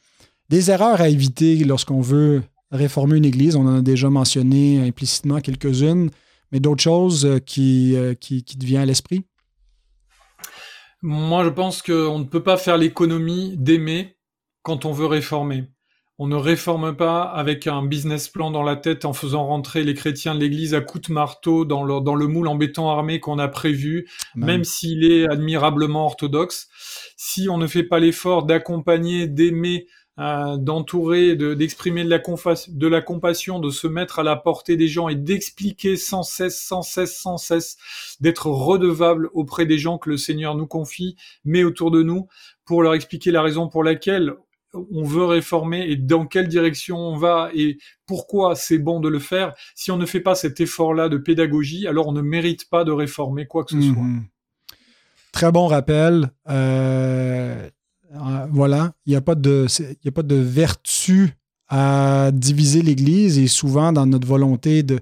des 0.49 0.71
erreurs 0.71 1.01
à 1.01 1.09
éviter 1.09 1.57
lorsqu'on 1.65 2.01
veut 2.01 2.43
réformer 2.71 3.17
une 3.17 3.25
église. 3.25 3.57
On 3.57 3.67
en 3.67 3.79
a 3.79 3.83
déjà 3.83 4.11
mentionné 4.11 4.87
implicitement 4.87 5.41
quelques-unes, 5.41 6.11
mais 6.53 6.61
d'autres 6.61 6.83
choses 6.83 7.25
euh, 7.25 7.39
qui, 7.39 7.97
euh, 7.97 8.15
qui, 8.15 8.45
qui 8.45 8.77
à 8.77 8.85
l'esprit? 8.85 9.25
Moi, 11.03 11.45
je 11.45 11.51
pense 11.51 11.83
qu'on 11.83 12.19
ne 12.19 12.25
peut 12.25 12.43
pas 12.43 12.57
faire 12.57 12.79
l'économie 12.79 13.57
d'aimer 13.57 14.17
quand 14.63 14.87
on 14.87 14.93
veut 14.93 15.07
réformer. 15.07 15.65
On 16.17 16.29
ne 16.29 16.37
réforme 16.37 16.95
pas 16.95 17.23
avec 17.23 17.67
un 17.67 17.85
business 17.85 18.29
plan 18.29 18.53
dans 18.53 18.63
la 18.63 18.77
tête 18.77 19.05
en 19.05 19.13
faisant 19.13 19.47
rentrer 19.47 19.83
les 19.83 19.95
chrétiens 19.95 20.37
de 20.37 20.39
l'Église 20.39 20.73
à 20.73 20.81
coups 20.81 21.09
de 21.09 21.13
marteau 21.13 21.65
dans 21.65 21.83
le, 21.83 22.01
dans 22.01 22.15
le 22.15 22.29
moule 22.29 22.47
en 22.47 22.55
béton 22.55 22.89
armé 22.89 23.19
qu'on 23.19 23.41
a 23.41 23.49
prévu, 23.49 24.09
même 24.37 24.63
s'il 24.63 25.05
est 25.05 25.27
admirablement 25.29 26.07
orthodoxe. 26.07 26.69
Si 27.17 27.49
on 27.49 27.59
ne 27.59 27.67
fait 27.67 27.83
pas 27.83 27.99
l'effort 27.99 28.45
d'accompagner, 28.45 29.27
d'aimer, 29.27 29.89
euh, 30.21 30.57
d'entourer, 30.57 31.35
d'exprimer 31.35 32.05
de, 32.05 32.11
la 32.11 32.21
de 32.21 32.87
la 32.87 33.03
compassion, 33.03 33.59
de 33.59 33.71
se 33.71 33.89
mettre 33.89 34.21
à 34.21 34.23
la 34.23 34.37
portée 34.37 34.77
des 34.77 34.87
gens 34.87 35.09
et 35.09 35.17
d'expliquer 35.17 35.97
sans 35.97 36.23
cesse, 36.23 36.63
sans 36.63 36.83
cesse, 36.83 37.19
sans 37.19 37.39
cesse, 37.39 37.77
d'être 38.21 38.47
redevable 38.47 39.31
auprès 39.33 39.67
des 39.67 39.79
gens 39.79 39.99
que 39.99 40.11
le 40.11 40.17
Seigneur 40.17 40.55
nous 40.55 40.69
confie, 40.69 41.17
met 41.45 41.65
autour 41.65 41.91
de 41.91 42.05
nous, 42.05 42.29
pour 42.65 42.85
leur 42.85 42.95
expliquer 42.95 43.33
la 43.33 43.43
raison 43.43 43.69
pour 43.69 43.83
laquelle 43.83 44.37
on 44.91 45.05
veut 45.05 45.25
réformer 45.25 45.87
et 45.89 45.97
dans 45.97 46.27
quelle 46.27 46.49
direction 46.49 46.99
on 46.99 47.17
va 47.17 47.51
et 47.55 47.79
pourquoi 48.07 48.55
c'est 48.57 48.79
bon 48.79 49.01
de 49.01 49.09
le 49.09 49.19
faire. 49.19 49.55
Si 49.75 49.91
on 49.91 49.97
ne 49.97 50.07
fait 50.07 50.21
pas 50.21 50.35
cet 50.35 50.61
effort-là 50.61 51.09
de 51.09 51.17
pédagogie, 51.17 51.87
alors 51.87 52.09
on 52.09 52.13
ne 52.13 52.23
mérite 52.23 52.69
pas 52.69 52.85
de 52.85 52.93
réformer 52.93 53.47
quoi 53.47 53.65
que 53.65 53.73
ce 53.73 53.81
soit. 53.81 54.03
Mhm. 54.03 54.25
Très 55.33 55.51
bon 55.51 55.67
rappel. 55.67 56.31
Euh, 56.49 57.69
euh, 58.15 58.47
voilà, 58.53 58.93
il 59.07 59.11
n'y 59.11 59.17
a, 59.17 59.21
pas 59.21 59.35
de, 59.35 59.67
a 60.07 60.11
pas 60.13 60.23
de 60.23 60.37
vertu 60.37 61.33
à 61.69 62.31
diviser 62.33 62.83
l'Église 62.83 63.39
et 63.39 63.49
souvent 63.49 63.93
dans 63.93 64.07
notre 64.07 64.29
volonté 64.29 64.83
de, 64.85 65.01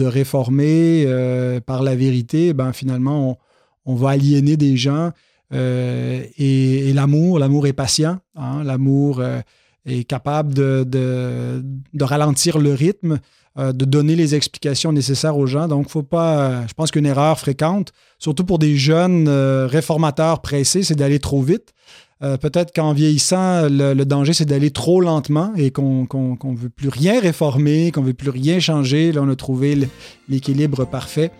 réformer 0.00 1.04
euh, 1.06 1.60
par 1.60 1.82
la 1.82 1.94
vérité, 1.94 2.54
ben 2.54 2.72
finalement, 2.72 3.38
on 3.84 3.94
va 3.94 4.10
aliéner 4.10 4.56
des 4.56 4.76
gens 4.76 5.12
euh, 5.52 6.24
et, 6.38 6.92
l'amour, 6.92 7.38
l'amour 7.38 7.66
est 7.66 7.72
patient. 7.72 8.18
Hein. 8.34 8.62
l'amour 8.64 9.20
euh, 9.20 9.40
est 9.84 10.04
capable 10.04 10.54
de, 10.54 11.62
ralentir 12.00 12.58
le 12.58 12.72
rythme, 12.72 13.18
euh, 13.58 13.72
de 13.72 13.84
donner 13.84 14.16
les 14.16 14.34
explications 14.34 14.92
nécessaires 14.92 15.36
aux 15.36 15.46
gens. 15.46 15.68
Donc, 15.68 15.88
faut 15.88 16.02
pas. 16.02 16.66
je 16.66 16.74
pense 16.74 16.90
qu'une 16.90 17.06
erreur 17.06 17.38
fréquente, 17.38 17.92
surtout 18.18 18.44
pour 18.44 18.58
des 18.58 18.76
jeunes 18.76 19.28
réformateurs 19.28 20.42
pressés, 20.42 20.82
c'est 20.82 20.96
d'aller 20.96 21.20
trop 21.20 21.42
vite. 21.42 21.72
Peut-être 22.20 22.72
qu'en 22.74 22.94
vieillissant, 22.94 23.68
le, 23.68 24.04
danger, 24.04 24.32
c'est 24.32 24.46
d'aller 24.46 24.70
trop 24.70 25.02
lentement 25.02 25.52
et 25.54 25.70
qu'on 25.70 26.06
ne 26.10 26.56
veut 26.56 26.70
plus 26.70 26.88
rien 26.88 27.20
réformer, 27.20 27.92
qu'on 27.92 28.00
ne 28.00 28.06
veut 28.06 28.14
plus 28.14 28.30
rien 28.30 28.58
changer. 28.58 29.12
Là, 29.12 29.20
on 29.22 29.28
a 29.28 29.36
trouvé 29.36 29.78
l'équilibre 30.26 30.86
parfait. 30.86 31.30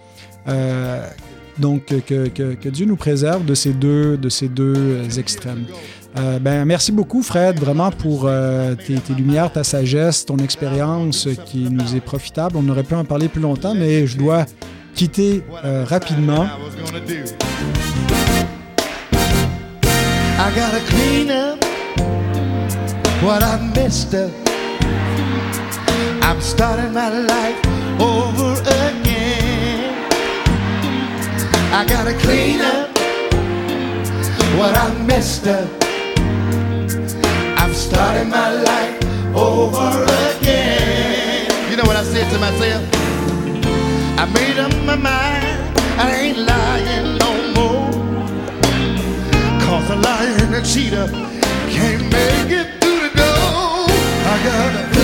Donc, 1.59 1.87
que, 1.87 2.69
Dieu 2.69 2.87
nous 2.87 2.97
préserve 2.97 3.45
de 3.45 3.55
ces 3.55 3.73
deux, 3.73 4.17
euh, 4.59 5.09
extrêmes. 5.19 5.65
Euh, 6.19 6.39
ben, 6.39 6.65
merci 6.65 6.93
beaucoup, 6.93 7.23
Fred, 7.23 7.59
vraiment 7.59 7.91
pour 7.91 8.25
euh, 8.25 8.75
tes, 8.75 9.15
lumières, 9.15 9.53
ta 9.53 9.65
sagesse, 9.65 10.25
ton 10.25 10.39
expérience 10.39 11.29
qui 11.47 11.69
nous 11.71 11.95
est 11.95 12.01
profitable. 12.01 12.57
On 12.57 12.69
aurait 12.69 12.85
pu 12.85 12.95
en 12.95 13.05
parler 13.05 13.29
plus 13.29 13.43
longtemps, 13.43 13.75
mais 13.75 14.07
je 14.07 14.17
dois 14.17 14.47
quitter 14.95 15.43
rapidement. 15.63 16.47
Clean 20.89 21.31
up 21.31 21.65
what 23.23 23.43
up. 23.43 24.31
I'm 26.23 26.41
starting 26.41 26.93
my 26.93 27.09
life 27.09 28.01
over 28.01 28.61
again. 28.61 29.06
I 31.77 31.85
gotta 31.85 32.15
clean 32.15 32.63
up 32.63 32.89
what 34.57 34.75
I 34.75 34.95
messed 35.05 35.47
up. 35.47 35.69
I'm 37.61 37.75
starting 37.75 38.31
my 38.31 38.51
life 38.51 38.97
over 39.37 40.05
again. 40.39 41.51
You 41.71 41.77
know 41.77 41.85
what 41.85 41.97
I 41.97 42.05
said 42.05 42.33
to 42.33 42.39
myself? 42.39 42.83
I 44.19 44.25
made 44.33 44.59
up 44.59 44.73
my 44.87 44.97
mind, 44.97 45.77
I 46.01 46.15
ain't 46.15 46.39
lying 46.39 47.19
no 47.19 47.31
more. 47.53 47.93
Cause 49.61 49.91
a 49.91 49.97
liar 49.97 50.35
and 50.45 50.55
a 50.55 50.63
cheater 50.63 51.07
can't 51.69 52.05
make 52.05 52.53
it 52.59 52.81
through 52.81 53.01
the 53.07 53.13
door. 53.19 53.85
I 54.33 54.41
gotta 54.49 54.96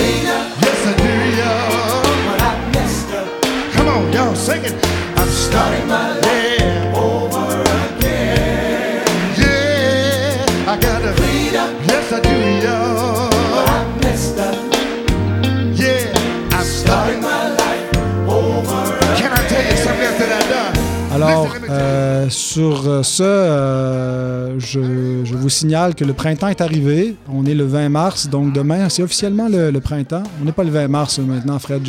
Alors, 21.27 21.55
euh, 21.69 22.29
sur 22.29 23.05
ce, 23.05 23.23
euh, 23.23 24.59
je, 24.59 25.35
vous 25.35 25.49
signale 25.49 25.95
que 25.95 26.05
le 26.05 26.13
printemps 26.13 26.47
est 26.47 26.61
arrivé. 26.61 27.15
On 27.31 27.45
est 27.45 27.53
le 27.53 27.65
20 27.65 27.89
mars, 27.89 28.29
donc 28.29 28.53
demain, 28.53 28.89
c'est 28.89 29.03
officiellement 29.03 29.47
le, 29.49 29.71
printemps. 29.79 30.23
On 30.41 30.45
n'est 30.45 30.51
pas 30.51 30.63
le 30.63 30.71
20 30.71 30.87
mars 30.87 31.19
maintenant, 31.19 31.59
Fred. 31.59 31.83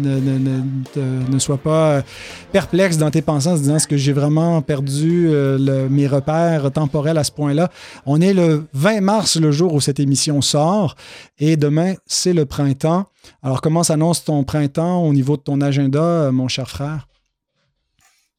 Ne, 0.00 1.38
sois 1.38 1.58
pas 1.58 1.90
euh, 1.90 2.02
perplexe 2.52 2.96
dans 2.96 3.10
tes 3.10 3.22
pensées 3.22 3.48
en 3.48 3.56
disant 3.56 3.76
est-ce 3.76 3.86
que 3.86 3.96
j'ai 3.96 4.12
vraiment 4.12 4.62
perdu 4.62 5.28
euh, 5.28 5.88
mes 5.90 6.06
repères 6.06 6.70
temporels 6.72 7.18
à 7.18 7.24
ce 7.24 7.32
point-là? 7.32 7.70
On 8.06 8.20
est 8.20 8.32
le 8.32 8.66
20 8.72 9.02
mars, 9.02 9.36
le 9.36 9.52
jour 9.52 9.74
où 9.74 9.80
cette 9.80 10.00
émission 10.00 10.40
sort, 10.40 10.96
et 11.38 11.56
demain, 11.56 11.94
c'est 12.06 12.32
le 12.32 12.46
printemps. 12.46 13.06
Alors, 13.42 13.60
comment 13.60 13.82
s'annonce 13.82 14.24
ton 14.24 14.42
printemps 14.44 15.02
au 15.02 15.12
niveau 15.12 15.36
de 15.36 15.42
ton 15.42 15.60
agenda, 15.60 16.02
euh, 16.02 16.32
mon 16.32 16.48
cher 16.48 16.68
frère? 16.68 17.06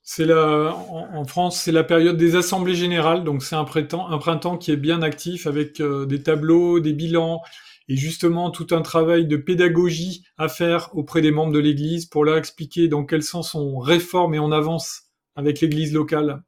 C'est 0.07 0.25
la, 0.25 0.71
en, 0.75 1.25
France, 1.25 1.59
c'est 1.59 1.71
la 1.71 1.83
période 1.83 2.15
des 2.15 2.35
assemblées 2.35 2.75
générales, 2.75 3.23
donc 3.23 3.41
c'est 3.41 3.55
un 3.55 3.63
printemps, 3.63 4.07
un 4.07 4.19
printemps 4.19 4.55
qui 4.55 4.71
est 4.71 4.77
bien 4.77 5.01
actif 5.01 5.47
avec 5.47 5.79
euh, 5.81 6.05
des 6.05 6.21
tableaux, 6.21 6.79
des 6.79 6.93
bilans 6.93 7.41
et 7.89 7.97
justement 7.97 8.51
tout 8.51 8.67
un 8.69 8.83
travail 8.83 9.25
de 9.25 9.35
pédagogie 9.35 10.23
à 10.37 10.47
faire 10.47 10.95
auprès 10.95 11.21
des 11.21 11.31
membres 11.31 11.53
de 11.53 11.59
l'Église 11.59 12.05
pour 12.05 12.23
leur 12.23 12.37
expliquer 12.37 12.87
dans 12.87 13.03
quel 13.03 13.23
sens 13.23 13.55
on 13.55 13.79
réforme 13.79 14.35
et 14.35 14.39
on 14.39 14.51
avance 14.51 15.05
avec 15.35 15.59
l'Église 15.59 15.91
locale. 15.91 16.43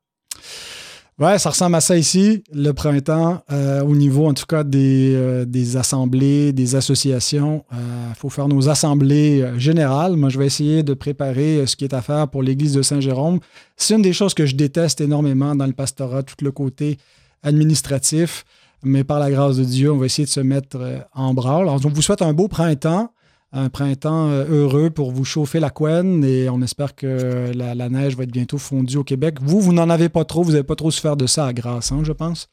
Ouais, 1.19 1.39
ça 1.39 1.49
ressemble 1.49 1.75
à 1.75 1.81
ça 1.81 1.97
ici, 1.97 2.43
le 2.53 2.73
printemps, 2.73 3.41
euh, 3.51 3.81
au 3.81 3.95
niveau 3.95 4.27
en 4.27 4.35
tout 4.35 4.45
cas 4.45 4.63
des, 4.63 5.15
euh, 5.15 5.45
des 5.45 5.75
assemblées, 5.75 6.53
des 6.53 6.75
associations. 6.75 7.65
Il 7.71 8.15
faut 8.15 8.29
faire 8.29 8.47
nos 8.47 8.69
assemblées 8.69 9.41
euh, 9.41 9.57
générales. 9.57 10.15
Moi, 10.15 10.29
je 10.29 10.37
vais 10.37 10.45
essayer 10.45 10.83
de 10.83 10.93
préparer 10.93 11.57
euh, 11.57 11.65
ce 11.65 11.75
qui 11.75 11.85
est 11.85 11.95
à 11.95 12.03
faire 12.03 12.27
pour 12.27 12.43
l'Église 12.43 12.73
de 12.73 12.83
Saint-Jérôme. 12.83 13.39
C'est 13.75 13.95
une 13.95 14.03
des 14.03 14.13
choses 14.13 14.35
que 14.35 14.45
je 14.45 14.55
déteste 14.55 15.01
énormément 15.01 15.55
dans 15.55 15.65
le 15.65 15.73
pastorat, 15.73 16.21
tout 16.21 16.35
le 16.43 16.51
côté 16.51 16.99
administratif. 17.41 18.45
Mais 18.83 19.03
par 19.03 19.19
la 19.19 19.31
grâce 19.31 19.57
de 19.57 19.63
Dieu, 19.63 19.91
on 19.91 19.97
va 19.97 20.05
essayer 20.05 20.25
de 20.27 20.29
se 20.31 20.39
mettre 20.39 20.77
euh, 20.79 20.99
en 21.15 21.33
branle. 21.33 21.63
Alors, 21.63 21.81
on 21.83 21.89
vous 21.89 22.01
souhaite 22.03 22.21
un 22.21 22.33
beau 22.33 22.47
printemps, 22.47 23.09
un 23.53 23.69
printemps 23.69 24.29
euh, 24.29 24.45
heureux 24.49 24.89
pour 24.89 25.11
vous 25.11 25.25
chauffer 25.25 25.59
la 25.59 25.69
couenne 25.69 26.23
et 26.23 26.49
on 26.49 26.61
espère 26.61 26.95
que 26.95 27.51
la, 27.53 27.89
neige 27.89 28.15
va 28.15 28.23
être 28.23 28.31
bientôt 28.31 28.57
fondue 28.57 28.97
au 28.97 29.03
Québec. 29.03 29.37
Vous, 29.41 29.61
vous 29.61 29.73
n'en 29.73 29.89
avez 29.89 30.09
pas 30.09 30.25
trop, 30.25 30.43
vous 30.43 30.51
n'avez 30.51 30.63
pas 30.63 30.75
trop 30.75 30.91
souffert 30.91 31.15
de 31.17 31.27
ça 31.27 31.45
à 31.45 31.53
grâce, 31.53 31.91
hein, 31.91 32.01
je 32.03 32.11
pense. 32.11 32.49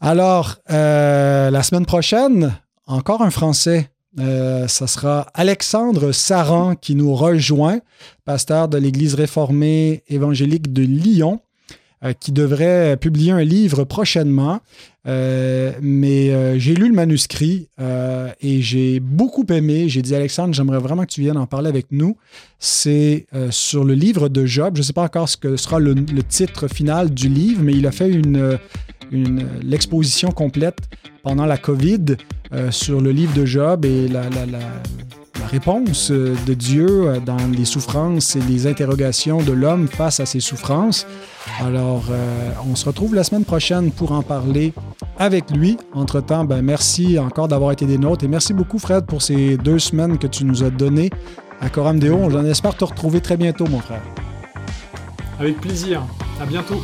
Alors, 0.00 0.56
euh, 0.70 1.50
la 1.50 1.62
semaine 1.62 1.86
prochaine, 1.86 2.58
encore 2.86 3.22
un 3.22 3.30
Français. 3.30 3.88
Euh, 4.18 4.68
ça 4.68 4.86
sera 4.86 5.26
Alexandre 5.32 6.12
Saran 6.12 6.74
qui 6.74 6.94
nous 6.94 7.14
rejoint, 7.14 7.80
pasteur 8.26 8.68
de 8.68 8.76
l'Église 8.76 9.14
réformée 9.14 10.02
évangélique 10.08 10.70
de 10.70 10.82
Lyon, 10.82 11.40
euh, 12.04 12.12
qui 12.12 12.32
devrait 12.32 12.98
publier 12.98 13.32
un 13.32 13.44
livre 13.44 13.84
prochainement. 13.84 14.60
Euh, 15.08 15.72
mais 15.82 16.30
euh, 16.30 16.58
j'ai 16.58 16.74
lu 16.74 16.88
le 16.88 16.94
manuscrit 16.94 17.68
euh, 17.80 18.30
et 18.40 18.62
j'ai 18.62 19.00
beaucoup 19.00 19.44
aimé. 19.50 19.88
J'ai 19.88 20.02
dit, 20.02 20.14
Alexandre, 20.14 20.54
j'aimerais 20.54 20.78
vraiment 20.78 21.02
que 21.02 21.12
tu 21.12 21.20
viennes 21.20 21.36
en 21.36 21.46
parler 21.46 21.68
avec 21.68 21.86
nous. 21.90 22.16
C'est 22.58 23.26
sur 23.50 23.84
le 23.84 23.94
livre 23.94 24.28
de 24.28 24.46
Job. 24.46 24.76
Je 24.76 24.80
ne 24.80 24.84
sais 24.84 24.92
pas 24.92 25.02
encore 25.02 25.28
ce 25.28 25.36
que 25.36 25.56
sera 25.56 25.80
le, 25.80 25.94
titre 26.28 26.68
final 26.68 27.12
du 27.12 27.28
livre, 27.28 27.62
mais 27.62 27.72
il 27.72 27.86
a 27.86 27.92
fait 27.92 28.08
une, 28.08 28.58
une, 29.10 29.46
l'exposition 29.62 30.30
complète 30.30 30.78
pendant 31.22 31.46
la 31.46 31.58
COVID 31.58 32.16
sur 32.70 33.00
le 33.00 33.10
livre 33.10 33.34
de 33.34 33.44
Job 33.44 33.84
et 33.84 34.06
la, 34.06 34.28
la, 34.30 34.46
la 35.42 35.48
réponse 35.48 36.10
euh, 36.12 36.36
de 36.46 36.54
Dieu 36.54 36.86
euh, 36.88 37.20
dans 37.20 37.48
les 37.48 37.64
souffrances 37.64 38.36
et 38.36 38.40
les 38.40 38.68
interrogations 38.68 39.42
de 39.42 39.52
l'homme 39.52 39.88
face 39.88 40.20
à 40.20 40.26
ses 40.26 40.38
souffrances. 40.38 41.06
Alors, 41.60 42.04
euh, 42.10 42.50
on 42.70 42.76
se 42.76 42.86
retrouve 42.86 43.14
la 43.14 43.24
semaine 43.24 43.44
prochaine 43.44 43.90
pour 43.90 44.12
en 44.12 44.22
parler 44.22 44.72
avec 45.18 45.50
lui. 45.50 45.76
Entre-temps, 45.94 46.44
ben, 46.44 46.62
merci 46.62 47.18
encore 47.18 47.48
d'avoir 47.48 47.72
été 47.72 47.86
des 47.86 47.98
nôtres 47.98 48.24
et 48.24 48.28
merci 48.28 48.54
beaucoup, 48.54 48.78
Fred, 48.78 49.04
pour 49.04 49.20
ces 49.20 49.56
deux 49.56 49.80
semaines 49.80 50.16
que 50.16 50.28
tu 50.28 50.44
nous 50.44 50.62
as 50.62 50.70
données 50.70 51.10
à 51.60 51.68
Coram 51.68 51.98
Deo. 51.98 52.30
J'en 52.30 52.44
espère 52.44 52.76
te 52.76 52.84
retrouver 52.84 53.20
très 53.20 53.36
bientôt, 53.36 53.66
mon 53.66 53.80
frère. 53.80 54.02
Avec 55.40 55.60
plaisir. 55.60 56.02
À 56.40 56.46
bientôt. 56.46 56.80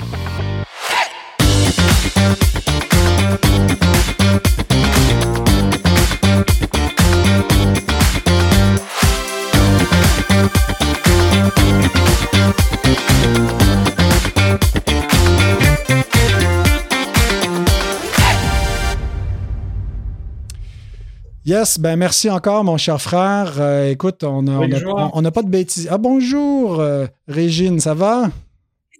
Yes, 21.44 21.78
ben 21.78 21.96
merci 21.96 22.28
encore, 22.28 22.62
mon 22.64 22.76
cher 22.76 23.00
frère. 23.00 23.54
Euh, 23.58 23.90
écoute, 23.90 24.22
on 24.24 24.42
n'a 24.42 25.30
pas 25.30 25.42
de 25.42 25.48
bêtises. 25.48 25.88
Ah, 25.90 25.96
bonjour, 25.98 26.80
euh, 26.80 27.06
Régine, 27.26 27.80
ça 27.80 27.94
va? 27.94 28.30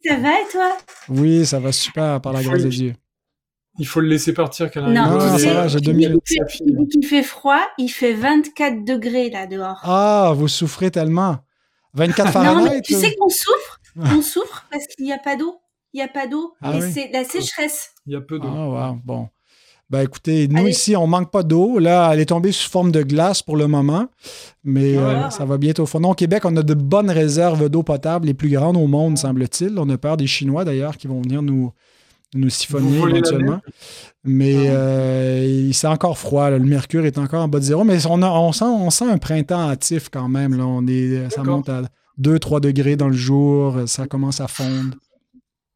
Ça 0.06 0.16
va 0.16 0.28
et 0.40 0.46
toi? 0.50 0.76
Oui, 1.08 1.44
ça 1.44 1.58
va 1.60 1.72
super, 1.72 2.20
par 2.20 2.32
la 2.32 2.42
grâce 2.42 2.62
de 2.62 2.68
Dieu. 2.68 2.94
Il 3.80 3.86
faut 3.86 4.00
le 4.00 4.08
laisser 4.08 4.32
partir, 4.32 4.70
Non, 4.76 4.90
Non, 4.92 5.38
ça 5.38 5.54
va, 5.54 5.68
j'ai 5.68 5.80
deux 5.80 5.92
minutes. 5.92 6.24
qu'il 6.26 6.38
fait- 6.48 6.64
il 6.94 7.06
fait 7.06 7.22
froid, 7.22 7.60
il 7.78 7.88
fait 7.88 8.14
24 8.14 8.84
degrés 8.84 9.30
là 9.30 9.46
dehors. 9.46 9.78
Ah, 9.82 10.32
vous 10.34 10.48
souffrez 10.48 10.90
tellement. 10.90 11.38
24 11.94 12.26
non, 12.26 12.32
Fahrenheit? 12.32 12.70
mais 12.70 12.80
tu 12.82 12.94
euh? 12.94 12.98
sais 13.00 13.14
qu'on 13.16 13.28
souffre, 13.28 13.80
on 13.96 14.22
souffre 14.22 14.66
parce 14.70 14.86
qu'il 14.86 15.04
n'y 15.04 15.12
a 15.12 15.18
pas 15.18 15.36
d'eau. 15.36 15.56
Il 15.94 15.98
n'y 15.98 16.02
a 16.02 16.08
pas 16.08 16.26
d'eau 16.26 16.52
Ah 16.60 16.74
et 16.76 16.82
oui. 16.82 16.92
c'est 16.92 17.10
la 17.12 17.24
sécheresse. 17.24 17.90
Il 18.06 18.12
y 18.12 18.16
a 18.16 18.20
peu 18.20 18.38
d'eau. 18.38 18.48
Ah, 18.54 18.90
wow, 18.92 18.98
bon. 19.04 19.28
Ben 19.90 20.02
écoutez, 20.02 20.48
nous 20.48 20.58
Allez. 20.60 20.70
ici, 20.72 20.94
on 20.96 21.06
manque 21.06 21.30
pas 21.30 21.42
d'eau. 21.42 21.78
Là, 21.78 22.10
elle 22.12 22.20
est 22.20 22.26
tombée 22.26 22.52
sous 22.52 22.68
forme 22.68 22.92
de 22.92 23.02
glace 23.02 23.40
pour 23.40 23.56
le 23.56 23.66
moment, 23.68 24.06
mais 24.62 24.98
euh, 24.98 25.22
Ah. 25.24 25.30
ça 25.30 25.46
va 25.46 25.56
bientôt 25.56 25.86
fondre. 25.86 26.10
Au 26.10 26.14
Québec, 26.14 26.44
on 26.44 26.54
a 26.58 26.62
de 26.62 26.74
bonnes 26.74 27.10
réserves 27.10 27.70
d'eau 27.70 27.82
potable, 27.82 28.26
les 28.26 28.34
plus 28.34 28.50
grandes 28.50 28.76
au 28.76 28.86
monde, 28.86 29.16
semble-t-il. 29.16 29.78
On 29.78 29.88
a 29.88 29.96
peur 29.96 30.18
des 30.18 30.26
Chinois, 30.26 30.66
d'ailleurs, 30.66 30.98
qui 30.98 31.06
vont 31.06 31.22
venir 31.22 31.40
nous, 31.40 31.72
nous 32.34 32.50
siphonner 32.50 32.98
éventuellement. 32.98 33.60
Mais 34.24 34.68
Ah. 34.68 34.72
euh, 34.72 35.70
c'est 35.72 35.86
encore 35.86 36.18
froid. 36.18 36.50
là. 36.50 36.58
Le 36.58 36.64
mercure 36.64 37.04
est 37.06 37.18
encore 37.18 37.42
en 37.44 37.48
bas 37.48 37.58
de 37.58 37.64
zéro, 37.64 37.84
mais 37.84 38.04
on, 38.06 38.20
a- 38.22 38.30
on, 38.30 38.52
sent, 38.52 38.64
on 38.64 38.90
sent 38.90 39.08
un 39.10 39.18
printemps 39.18 39.68
hâtif 39.70 40.08
quand 40.10 40.28
même. 40.28 40.56
Là. 40.56 40.66
On 40.66 40.86
est, 40.86 41.30
ça 41.30 41.38
D'accord. 41.38 41.56
monte 41.58 41.68
à 41.68 41.82
2-3 42.18 42.60
degrés 42.60 42.96
dans 42.96 43.08
le 43.08 43.14
jour. 43.16 43.76
Ça 43.86 44.06
commence 44.06 44.40
à 44.40 44.48
fondre. 44.48 44.96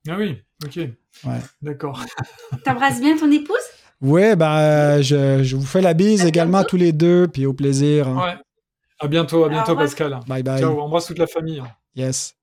Ah 0.09 0.17
oui, 0.19 0.37
ok. 0.65 0.77
Ouais. 1.25 1.39
D'accord. 1.63 2.05
T'embrasses 2.65 3.01
bien 3.01 3.17
ton 3.17 3.31
épouse? 3.31 3.57
Oui, 4.01 4.35
ben, 4.35 4.57
euh, 4.59 5.03
je, 5.03 5.43
je 5.45 5.55
vous 5.57 5.65
fais 5.65 5.81
la 5.81 5.95
bise 5.95 6.25
également 6.27 6.59
à 6.59 6.65
tous 6.65 6.77
les 6.77 6.93
deux, 6.93 7.29
puis 7.29 7.47
au 7.47 7.53
plaisir. 7.53 8.09
hein. 8.09 8.17
Ouais. 8.21 8.35
À 8.99 9.07
bientôt, 9.09 9.45
à 9.45 9.49
bientôt. 9.49 9.77
Pascal. 9.77 10.19
Bye 10.27 10.43
bye. 10.43 10.61
Ciao, 10.61 10.79
embrasse 10.81 11.07
toute 11.07 11.19
la 11.19 11.27
famille. 11.29 11.63
Yes. 11.95 12.35